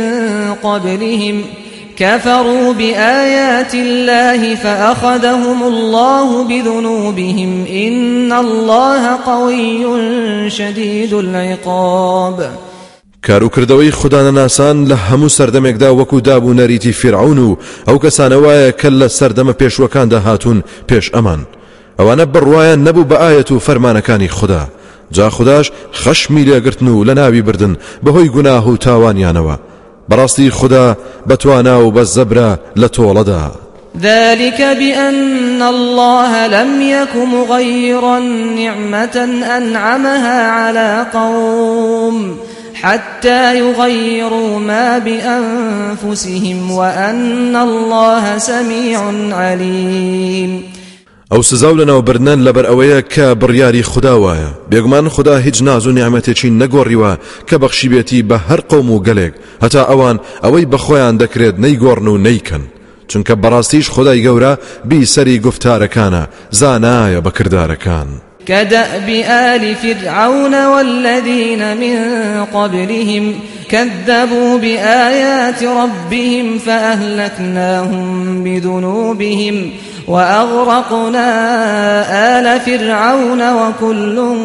[0.64, 1.44] قبلهم
[1.98, 9.86] كفروا بآيات الله فأخذهم الله بذنوبهم إن الله قوي
[10.50, 12.69] شديد العقاب.
[13.26, 19.08] کاروکردەوەی خوددانە ناسان لە هەموو سەردەمێکدا وەکو دابوو نەریتی فرعون و ئەو کەسانەوەیە کە لە
[19.18, 21.42] سەردەمە پێشوەکاندا هاتوون پێش ئەمان.
[22.00, 24.64] ئەوانە بڕواایان نەبوو بە ئاەت و فەرمانەکانی خوددا.
[25.12, 29.56] جا خودداش خەشمی لێگرتن و لە ناوی بردن بەهۆی گوناه و تاوانیانەوە.
[30.10, 30.98] بەڕاستی خوددا
[31.30, 32.52] بەتوانا و بە زەبرا
[32.82, 33.44] لە تۆڵەدا.
[34.02, 38.20] ذلك بأن الله لم يك مغيرا
[38.60, 39.16] نعمة
[39.58, 42.38] أنعمها على قوم.
[42.82, 49.00] حتى يغيروا ما بأنفسهم وأن الله سميع
[49.32, 50.64] عليم.
[51.32, 56.50] ئەو سزاو لەناو برنەن لەبەر ئەوەیە کە بڕیاری خودداوایە بێگومان خدا هیچ ناز و نیامەتێکی
[56.62, 57.14] نەگۆڕیوە
[57.50, 62.64] کە بەخشیبێتی بە هەر قوم و گەلێک هەتا ئەوان ئەوەی بەخۆیان دەکرێت نەیگۆڕن و نەیکەن
[63.10, 64.54] چونکە بەڕاستیش خدای گەورە
[64.90, 66.24] بی سەری گفتارەکانە
[66.60, 68.29] زانایە بەکردارەکان.
[68.50, 71.98] كدأب آل فرعون والذين من
[72.54, 73.34] قبلهم
[73.70, 79.72] كذبوا بآيات ربهم فأهلكناهم بذنوبهم
[80.08, 81.30] وأغرقنا
[82.40, 84.36] آل فرعون وكل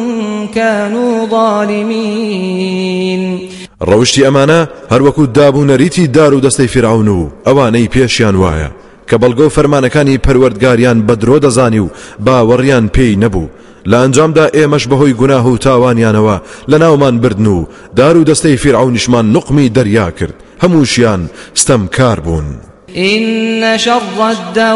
[0.55, 2.75] كانوا ظالمين.
[3.81, 8.69] ڕەوشی ئەمانە هەروەکو دابوونەریتی دار و دەستەی فرعون و ئەوانەی پێشیان وایە
[9.09, 11.89] کە بەڵگۆ فەرمانەکانی پەروەردگاریان بەدرۆ دەزانی و
[13.89, 16.37] لە ئەنجامدا ئێمەش بەهۆی گوناه و تاوانیانەوە
[16.71, 21.21] لە ناومان بردن و دار و دەستەی فیرعونیشمان نقمی دەریا کرد هەمووشیان
[21.55, 22.45] ستەم کار بوون.
[22.97, 24.75] إن شر الدواب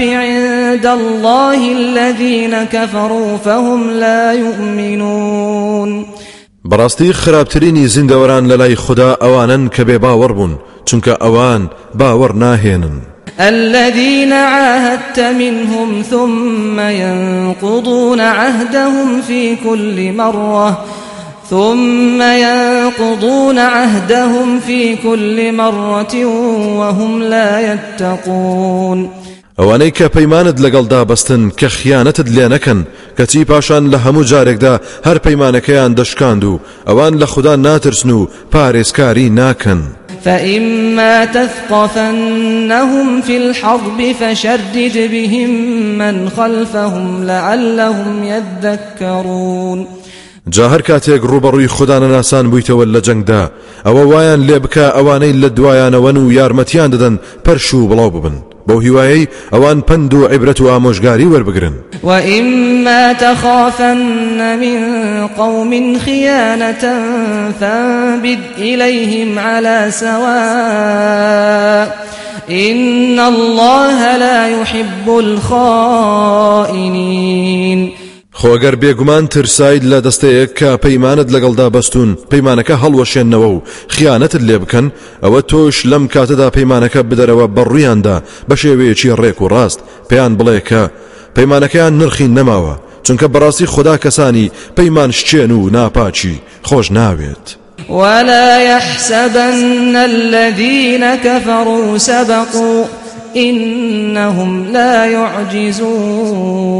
[0.00, 6.06] عند الله الذين كفروا فهم لا يؤمنون
[6.70, 13.15] بەڕاستی خراپترینی زیندەوەران لە لای خوددا ئەوانن کە بێ باوەڕ بوون چونکە ئەوان باوەڕ ناهێنن.
[13.40, 20.84] الذين عاهدت منهم ثم ينقضون عهدهم في كل مرة
[21.50, 26.24] ثم ينقضون عهدهم في كل مرة
[26.78, 29.10] وهم لا يتقون
[29.58, 32.80] ئەوانەی کە پەیمانت لەگەڵدا بەستن کە خیانەتت لێ نەکەن
[33.18, 34.74] کەچی پاشان لە هەموو جارێکدا
[35.06, 36.60] هەر پەیمانەکەیان دەشکاند و
[38.52, 39.80] پارێزکاری ناکەن.
[40.26, 45.50] فإما تثقفنهم في الحرب فشدد بهم
[45.98, 49.86] من خلفهم لعلهم يذكرون
[50.48, 53.50] جا هەر کاتێک ڕوبەڕووی خوددانە ناسان بوویتەوە لە جەنگدا.
[53.86, 57.88] ئەوە وایان لێ بکە ئەوانەی لە دوایانەوەن و یارمەتیان دەدەن پەرش و
[58.68, 61.74] بەو هیوایی ئەوان پند و عیبرەت و ئامۆژگاری وەربگرن.
[62.02, 64.78] وإما تخافن من
[65.26, 66.84] قوم خيانة
[67.60, 71.86] فانبذ إليهم على سواء
[72.50, 76.86] إن الله لا يحب الخائنين.
[78.40, 83.62] خۆگەر بێگومان ترساید لە دەستەیەک کە پەیمانت لەگەڵدا بەستون پەیمانەکە هەڵوەشێنەوە و
[83.94, 84.86] خیانەتت لێ بکەن
[85.24, 88.16] ئەوە تۆش لەم کاتەدا پەیمانەکە بدەرەوە بەڕوویاندا
[88.48, 90.82] بە شێوەیەکی ڕێک و ڕاست پێیان بڵێ کە
[91.36, 97.46] پەیمانەکەیان نرخی نەماوە چونکە بەڕاستی خوددا کەسانی پەیمان شچێن و ناپاچی خۆش ناوێت.
[97.88, 102.84] ولا يحسبن الذين كفروا سبقوا
[103.36, 106.76] إنهم لا يعجزون.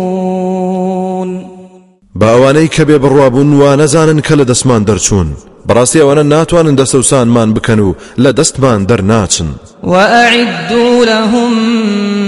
[2.15, 5.29] با ئەوانەی کە بێ بڕوابوون و نەزانن کە لە دەستمان دەرچوون
[5.69, 9.49] بەڕاستی ئەوانە ناتوانن دەسەوسانمان بکەن و لە دەستمان دەرناچن
[9.85, 11.53] وأعدوا لهم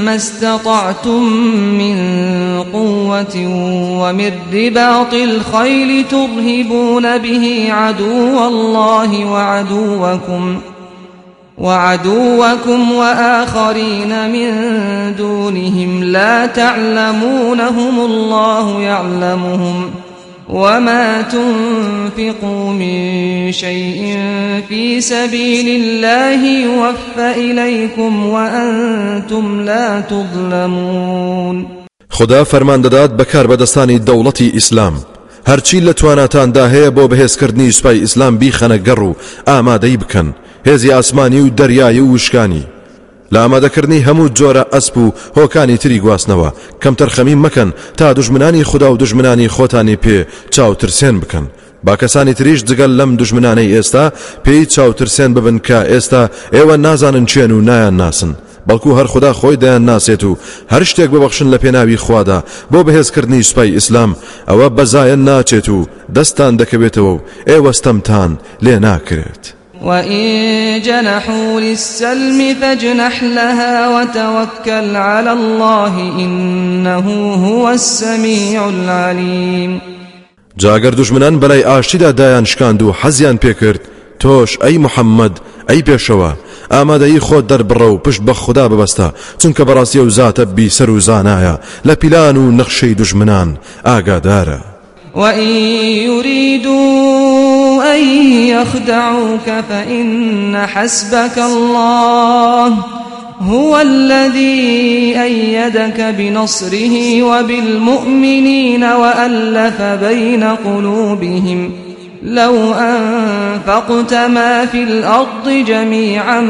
[0.05, 1.23] ما استطعتم
[1.81, 1.97] من
[2.73, 3.37] قوة
[4.01, 10.57] ومن رباط الخيل ترهبون به عدو الله وعدوكم.
[11.61, 14.51] وعدوكم وآخرين من
[15.17, 19.91] دونهم لا تعلمونهم الله يعلمهم
[20.49, 24.19] وما تنفقوا من شيء
[24.69, 31.79] في سبيل الله يوفى إليكم وأنتم لا تظلمون.
[32.11, 34.95] خدا فەرمان دەدات بەکار بەدەستانی دەوڵەتی ئیسلام
[35.49, 39.15] هەرچی لە تواناتاندا هەیە بۆ بەهێزکردنی سوپای ئیسلام بیخەنە گەڕ و
[39.47, 39.97] ئامادەی
[40.67, 42.65] هێزی ئاسمانی و دەریایی و وشکانی.
[43.33, 46.51] لە ئامادەکردنی هەموو جۆرە ئەسپ و هۆکانی تری گواستنەوە.
[46.83, 50.19] کەم تەرخەمی مەکەن تا دژمنانی خوددا و دژمنانی خۆتانی پێ
[50.55, 51.47] چاوترسێن بکەن.
[51.85, 54.05] با کەسانی تریش جگەل لەم دژمنانەی ئێستا
[54.45, 56.23] پێی چاوترسێن ببن کە ئێستا
[56.55, 58.33] ئێوە نازانن چێن و نایان ناسن.
[58.69, 60.39] بەڵکو هەر خدا خۆی دایان ناسێت و
[60.73, 62.45] هەر شتێک ببەخشن لە پێناوی خوادا.
[62.73, 64.17] بۆ بەهێزکردنی سوپای ئیسلام
[64.49, 65.87] ئەوە بەزایەن ناچێت و
[66.17, 68.31] دەستان دەکەوێتەوە و ئێوەستەمتان
[68.65, 69.58] لێ ناکرێت.
[69.83, 79.81] وإن جنحوا للسلم فاجنح لها وتوكل على الله إنه هو السميع العليم.
[80.59, 83.81] جاگەر دوژمنان بەلای ئاشتیدا دایان شکاند و حەزیان پێکرد
[84.23, 85.35] تۆش ئەی محەممەد
[85.69, 86.31] ئەی پێشەوە
[86.71, 89.09] ئامادەی خۆت دەربڕە و پشت بە خوددا ببەستە
[89.41, 91.55] چونکە بەڕاستی و زاتە بیسەر و زانایە
[91.89, 94.61] لە پیلان و نەخشەی دوژمنان ئاگادارە.
[95.15, 95.49] وإن
[96.11, 97.48] يريدوا
[97.95, 98.05] أن
[98.47, 102.75] يخدعوك فإن حسبك الله
[103.41, 111.71] هو الذي أيدك بنصره وبالمؤمنين وألف بين قلوبهم
[112.23, 116.41] لو أنفقت ما في الأرض جميعا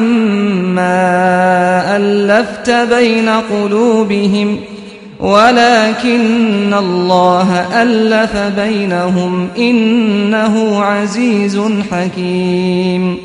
[0.75, 4.78] ما ألفت بين قلوبهم ۖ
[5.21, 7.51] ولكن الله
[7.83, 11.61] ألف بينهم إنه عزيز
[11.91, 13.19] حكيم.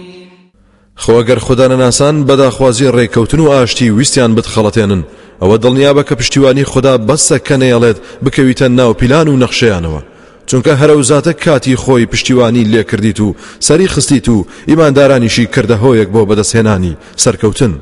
[0.97, 5.01] خۆگەر خوددا نەناسان بەداخوازی ڕێککەوتن و ئاشتی ویستیان بتخەڵەتێنن
[5.41, 10.01] ئەوە دڵنیا بە کە پشتیوانی خوددا بەسە کە نەیەڵێت بکەویتە ناو پیلان و نەخشەیانەوە.
[10.47, 16.97] چونکە هەرەوزاتە کاتی خۆی پشتیوانی لێکردیت و سەری خستیت و ئیماندارانیشی کردە هۆیەک بۆ بەدەستهێنانی
[17.23, 17.73] سەرکەوتن.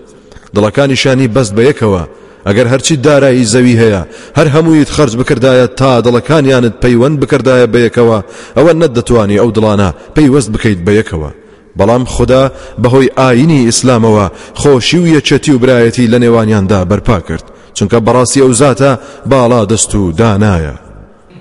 [0.55, 2.03] دڵەکانیشانی بەست بە یەکەوە
[2.47, 4.01] ئەگەر هەرچی دارایی زەوی هەیە
[4.37, 8.19] هەر هەموویت خرج بکردایە تا دڵەکانیانت پەیوەند بکردایە بەیەکەوە
[8.57, 11.31] ئەوە نەت دەتوانی ئەو دڵانە پەیوەست بکەیت بەیەکەوە.
[11.79, 12.43] بەڵام خدا
[12.83, 14.25] بەهۆی ئاینی ئیسلامەوە
[14.61, 18.91] خۆشی و یەکەتی و برایەتی لە نێوانیاندا بەرپا کرد چونکە بەڕاستی ئەو زاتە
[19.31, 20.75] باڵا دەست و دانایە.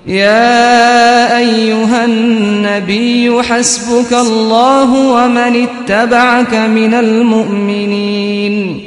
[0.07, 8.81] يا أيها النبي حسبك الله ومن اتبعك من المؤمنين.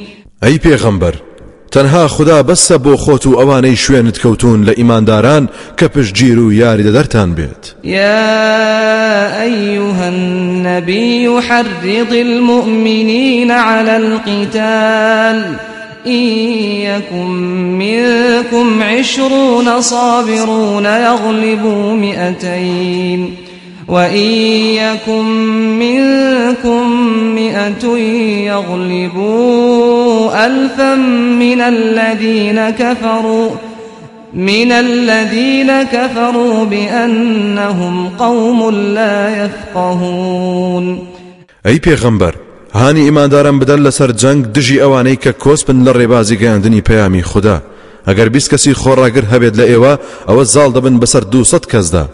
[0.44, 1.14] أي پیغمبر
[1.75, 5.49] تەنها خدا بەسە بۆ خۆت و ئەوانەی شوێنت کەوتون لە ئیمانداران
[5.79, 7.75] کە پشتگیر و یاریدە دەرتان بێت.
[7.85, 15.57] يا أيها النبي حرض المؤمنين على القتال.
[16.07, 16.27] إن
[16.89, 17.31] يكن
[17.79, 23.37] منكم عشرون صابرون يغلبوا مئتين.
[23.89, 24.30] وإن
[24.80, 25.26] يكن
[25.78, 26.85] منكم
[27.35, 27.85] مئة
[28.47, 30.95] يغلبوا ألفا
[31.45, 33.51] من الذين كفروا
[34.35, 40.99] من الذين كفروا بأنهم قوم لا يفقهون
[41.66, 42.35] أي پیغمبر
[42.74, 47.62] هانی ئیماندارم بدەن لەسەر جەنگ دژی ئەوانەی کە کۆسپن لە ڕێبازی گەیاندنی پەیامی خوددا.
[48.09, 49.93] ئەگەر بیست کەسی خۆڕاگر هەبێت لە ئێوە
[50.28, 52.05] ئەوە زاڵ دەبن بەسەر دووسەد کەسدا.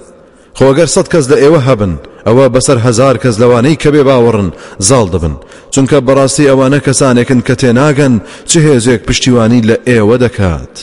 [0.59, 1.93] خۆگەر سەد کەس لە ئێوە هەبن
[2.27, 3.37] ئەوە بەسەر هزار کەس
[3.83, 4.49] کە بێ باوەڕن
[4.89, 5.35] زاڵ دەبن
[5.73, 8.15] چونکە بەڕاستی ئەوانە کەسانێکن کە تێناگەن
[8.51, 10.75] چه هێزێک پشتیوانی لە ئێوە دەکات.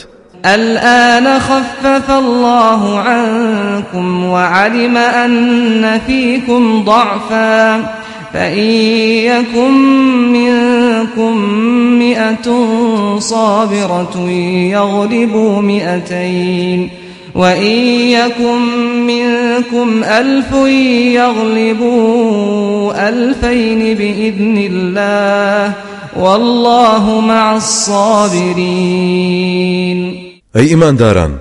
[0.44, 7.84] الآن خفف الله عنكم وعلم أن فيكم ضعفا
[8.32, 8.70] فإن
[9.30, 9.72] يكن
[10.32, 11.36] منكم
[11.98, 12.48] مئة
[13.18, 14.30] صابرة
[14.76, 16.90] يغلبوا مئتين
[17.34, 17.76] وإن
[18.18, 18.62] يكن
[19.06, 20.52] منكم ألف
[21.14, 25.74] يغلبوا ألفين بإذن الله
[26.16, 28.68] والله مع الصابرين
[30.56, 31.36] أي إيمان داران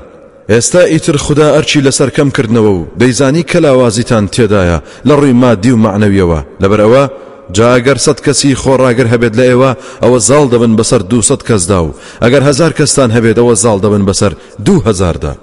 [0.50, 5.72] ئێستا ئیتر خدا ئەرچی لەسەر کەم کردنەوە و دەیزانی کە لاوازیتان تێدایە لە ڕووی مادی
[5.72, 6.40] و معنەویەوە.
[6.64, 7.04] لەبەرەوە
[7.52, 9.72] جا گەر سەد کەسی خۆڕاگر هەبێت لە ئێوە
[10.04, 14.34] ئەوە زاڵ دەبن بەسەر دو کەسدا و ئەگەر هزار کەستان هەبێت ئەوە زاڵ دەبن بەسەر
[14.66, 15.34] دو هزاردا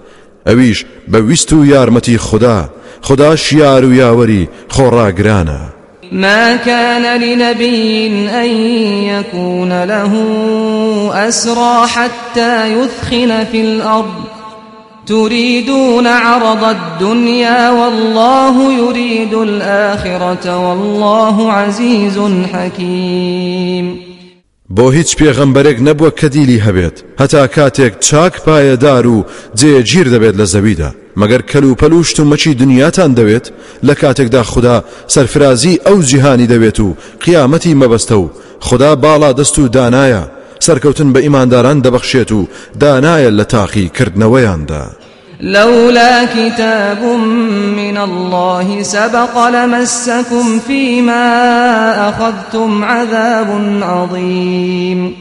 [0.46, 2.70] ئەویش بە ویست و یارمەتی خدا
[3.02, 5.60] خدا شیار و یاوەری خۆڕاگرانە.
[6.12, 8.50] ما كان لنبي أن
[9.04, 10.12] يكون له
[11.28, 14.24] أسرى حتى يثخن في الأرض.
[15.06, 22.20] تريدون عرض الدنيا والله يريد الآخرة والله عزيز
[22.52, 24.03] حكيم.
[24.76, 26.96] بۆ هیچ پێغەمبەرێک نەبووە کە دیلی هەبێت.
[27.20, 29.16] هەتا کاتێک چاک پایەدار و
[29.58, 30.90] جێگیر دەبێت لە زەویدا.
[31.20, 33.46] مەگەر کەل و پەلوشت و مەچی دنیاتان دەوێت
[33.86, 34.76] لە کاتێکدا خوددا
[35.14, 38.30] سەرفرازی ئەو جیهانی دەوێت و قیامەتی مەبەستە و
[38.66, 40.24] خدا باڵا دەست و دانایە.
[40.66, 42.48] سەرکەوتن بە ئیمانداران دەبەخشێت و
[42.82, 44.84] دانایە لە تاقی کردنەوەیاندا
[45.44, 47.02] لولا كتاب
[47.76, 51.28] من الله سبق لمسكم فيما
[52.08, 53.48] أخذتم عذاب
[53.82, 55.14] عظيم.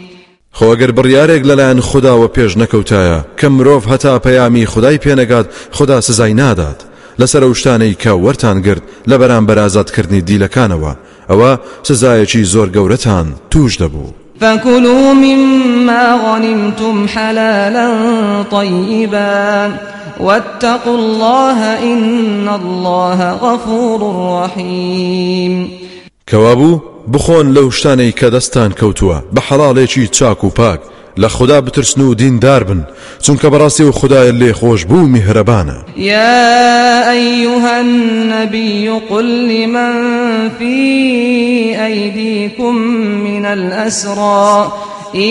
[0.59, 6.79] خۆگەر بڕیارێک لەلایەن خودداوە پێش نەکەوتایە کە مرۆڤ هەتا پەیامی خدای پێنەگات خدا سزای نادات.
[7.21, 10.93] لەسەر شتانەی کە وەرتان گرت لە بەرام بەرازاتکردنی دیلەکانەوە
[11.29, 11.51] ئەوە
[11.87, 14.13] سزایەکی زۆر گەورەتان توش دەبوو.
[14.41, 17.89] فكلوا مما غنمتم حلالا
[18.51, 19.71] طيبا.
[20.19, 24.01] واتقوا الله إن الله غفور
[24.43, 25.69] رحيم.
[26.29, 30.79] كوابو بخۆن لەو شتانەی کە دەستان کەوتووە بە حەڵاڵێکی چاک و پاک
[31.19, 32.83] لە خدا بترسن و دیندار بن
[33.23, 35.97] چونکە بەڕاستی و خدای لێ خۆش بوو میهرەبانە.
[35.97, 39.93] یا أيها النبي قل لمن
[40.59, 40.75] في
[41.85, 42.75] أيديكم
[43.27, 44.71] من الأسرى
[45.15, 45.21] إن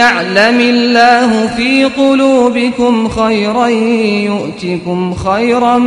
[0.00, 5.78] يعلم الله في قلوبكم خيرا يؤتكم خيرا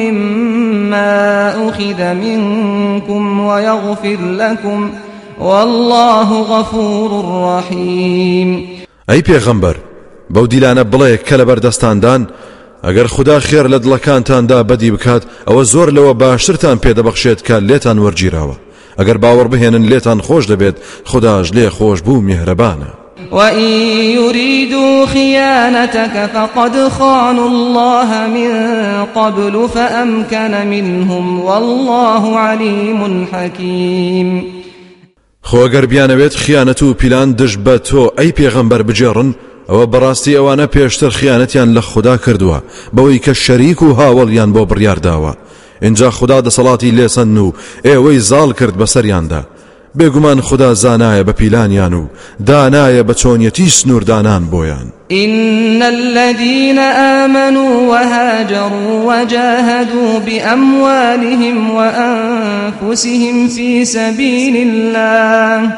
[0.00, 4.90] مما أخذ منكم ويغفر لكم
[5.40, 8.66] والله غفور رحيم.
[9.10, 9.76] أي پیغمبر
[10.30, 12.26] بەو دیلانە بڵێ کە لە بەردەستاندان
[12.84, 18.65] ئەگەر خدا خێر لە دڵەکانتاندا بەدی بکات ئەوە زۆر لەوە باشترتان پێدەبەخشێت کە لێتان وەرگیراوە.
[18.98, 20.76] ئەگەر باوەڕ بهێنن لێتان خۆش دەبێت
[21.10, 22.92] خداش لێ خۆش بوو میهرەبانە
[23.32, 23.70] وإن
[24.18, 28.50] يريدوا خيانتك فقد خانوا الله من
[29.14, 34.44] قبل فأمكن منهم والله عليم حكيم.
[35.50, 39.34] خۆگەر بیانەوێت خیانەت و پیلان دش بە تۆ ئەی پێغەمبەر بجێڕن
[39.68, 42.58] ئەوە بەڕاستی ئەوانە پێشتر خیانەتیان لە خوددا کردووە
[42.96, 45.32] بەوەی کە شەریک و هاوڵیان بۆ بڕیارداوە.
[45.82, 47.52] اینجا خدا دەسەڵاتی لێسەن و
[47.84, 49.42] ئێوەی زاڵ کرد بەسەریاندا
[49.98, 52.06] بێگومان خدا زانایە بە پیلانیان و
[52.46, 54.92] دانایە بە چۆنیەتی سنووردانان بۆیان.
[55.12, 65.70] إن الذين آمنوا وهاجروا وجاهدوا بأموالهم وأنفسهم في سبيل الله.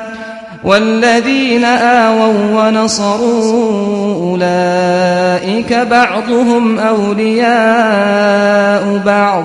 [0.64, 7.42] والذين آووا ونصروا أولئك بعضهم أولياء
[9.06, 9.44] بعض.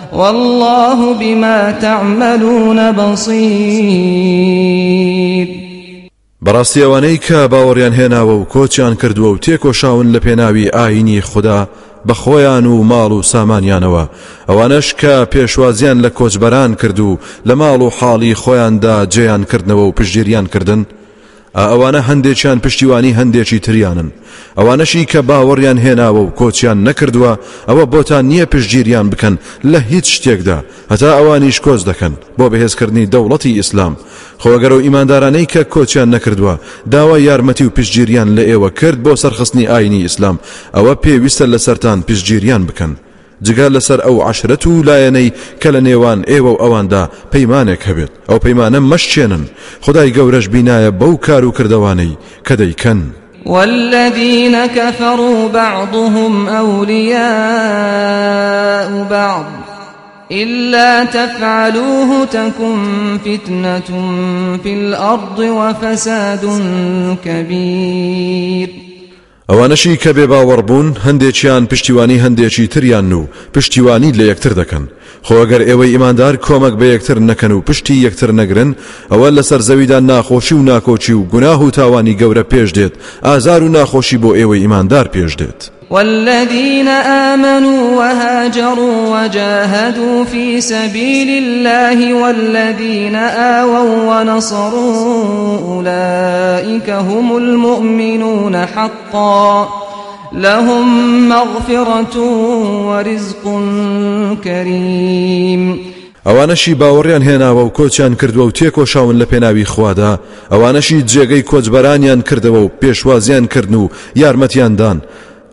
[0.11, 4.41] والله بما تعملون بصير.
[6.45, 11.67] بەڕاستی ئەوانەی کە باوەڕیان هێناوە و کۆچیان کردووە و تێکۆشاون لە پێناوی ئاینی خوددا
[12.07, 14.03] بە خۆیان و ماڵ و سامانیانەوە.
[14.49, 19.91] ئەوانش کە پێشوازیان لە کۆچبەران کرد و لە ماڵ و حاڵی خۆیاندا جێیان کردنەوە و
[19.91, 20.85] پشتگیریان کردن
[21.55, 24.09] ئەوانە هەندێکیان پشتیوانی هەندێکی تریانن.
[24.57, 27.33] ئەوانەشی کە باوەڕیان هێناوە و کۆچیان نەکردووە
[27.69, 29.35] ئەوە بۆتان نییە پشتگیریان بکەن
[29.71, 30.57] لە هیچ شتێکدا.
[30.91, 32.13] هەتا ئەوانیش کۆز دەکەن.
[32.37, 33.93] بۆ بەهێزکردنی دەوڵەتی ئیسلام.
[34.41, 36.55] خۆگەرە و ئیماندارانەی کە کۆچیان نەکردووە
[36.91, 40.39] داوای یارمەتی و پشتگیریان لە ئێوە کرد بۆ سەرخستنی ئاینی ئیسلام.
[40.75, 42.93] ئەوە پێویستە لەسەران پشتگیریان بکەن.
[43.45, 48.11] جگە لەسەر ئەو عشرەت و لایەنەی کە لە نێوان ئێوە و ئەواندا پەیمانێک هەبێت.
[48.29, 49.43] ئەو پەیمانە مەشچێنن.
[49.85, 52.17] خدای گەورەش بینایە بەو کار و کردوانەی
[52.47, 53.01] کە دەیکەن.
[53.45, 57.21] والذين كفروا بعضهم أولياء
[59.09, 59.45] بعض
[60.31, 63.89] إلا تفعلوه تكن فتنة
[64.63, 66.61] في الأرض وفساد
[67.25, 68.90] كبير
[69.51, 74.83] ئەوانەشی کە بێ باوەڕبوون هەندێکیان پشتیوانی هەندێکی تریان و پشتیوانی لە یەکتر دەکەن
[75.27, 78.71] خۆگەر ئێوەی ئیماندار کۆمەک بە یەکتر نەکەن و پشتی یەکتر نەگرن
[79.11, 82.93] ئەوە لەسەر زەویدا ناخۆشی و ناکۆچی و گوناه و تاوانی گەورە پێش دێت
[83.27, 85.80] ئازار و ناخۆشی بۆ ئێوەی ئیماندار پێش دێت.
[85.91, 99.69] والذين آمنوا وهاجروا وجاهدوا في سبيل الله والذين آووا ونصروا أولئك هم المؤمنون حقا.
[100.33, 102.19] لهم مغفرة
[102.87, 103.43] ورزق
[104.43, 105.91] كريم.
[106.25, 110.19] ئەوانەشی باوەڕیان هێناوە و کۆچیان کردووە و تێکۆشاون لە پێناوی خوادا
[110.51, 115.01] ئەوانەشی جێگەی کۆچبەرانیان کردەوە و پێشوازیان کردن و یارمەتیاندان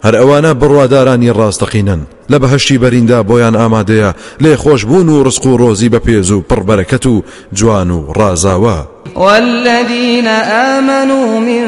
[0.05, 2.01] هەر ئەوانە بڕوادارانی ڕاستەقینن.
[2.31, 4.11] لە بەهشتی بەریندا بۆیان ئامادەیە
[4.43, 7.23] لێ خۆشببوون و ڕسق و ڕۆزی بە پێز و پڕبەرەکەت و
[7.53, 8.13] جوان و
[9.17, 10.29] والذين
[10.77, 11.65] آمنوا من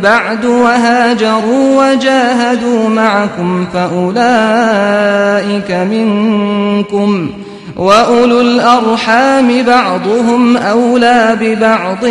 [0.00, 7.30] بعد وهاجروا وجاهدوا معكم فأولئك منكم.
[7.76, 12.04] وأولو الأرحام بعضهم أولى ببعض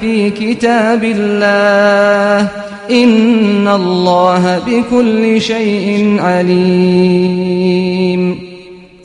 [0.00, 2.48] في كتاب الله
[2.90, 7.66] إن الله بكل شيء عليم.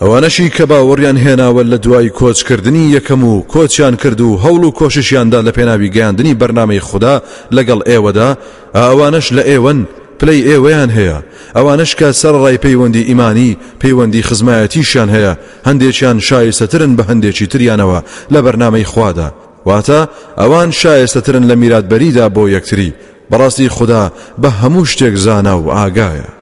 [0.01, 5.41] ئەوانەشی کە باوەڕیان هێناوە لە دوای کۆچکردنی یەکەم و کۆچیان کرد و هەوڵ و کۆششیاندا
[5.41, 7.21] لە پێناوی گەیاندنی بەرنمەی خوددا
[7.55, 8.37] لەگەڵ ئێوەدا
[8.75, 9.33] ئەوانش
[10.21, 11.17] پلەی ئێوەیان هەیە.
[11.55, 15.33] ئەوانش کە سەر ڕای پەیوەندی ئیمانی پەیوەندی خزمایەتیشیان هەیە.
[15.67, 17.99] هەندێکیان شایستەترن بە هەندێکی تریانەوە
[18.33, 19.29] لە بەرنمەی خوادا.
[19.67, 19.99] واتە
[20.41, 22.93] ئەوان شایستەترن لە میراتبەریدا بۆ یەکتری.
[23.31, 24.03] بەڕاستی خوددا
[24.41, 26.40] بە هەموو شتێک زانە و ئاگایە.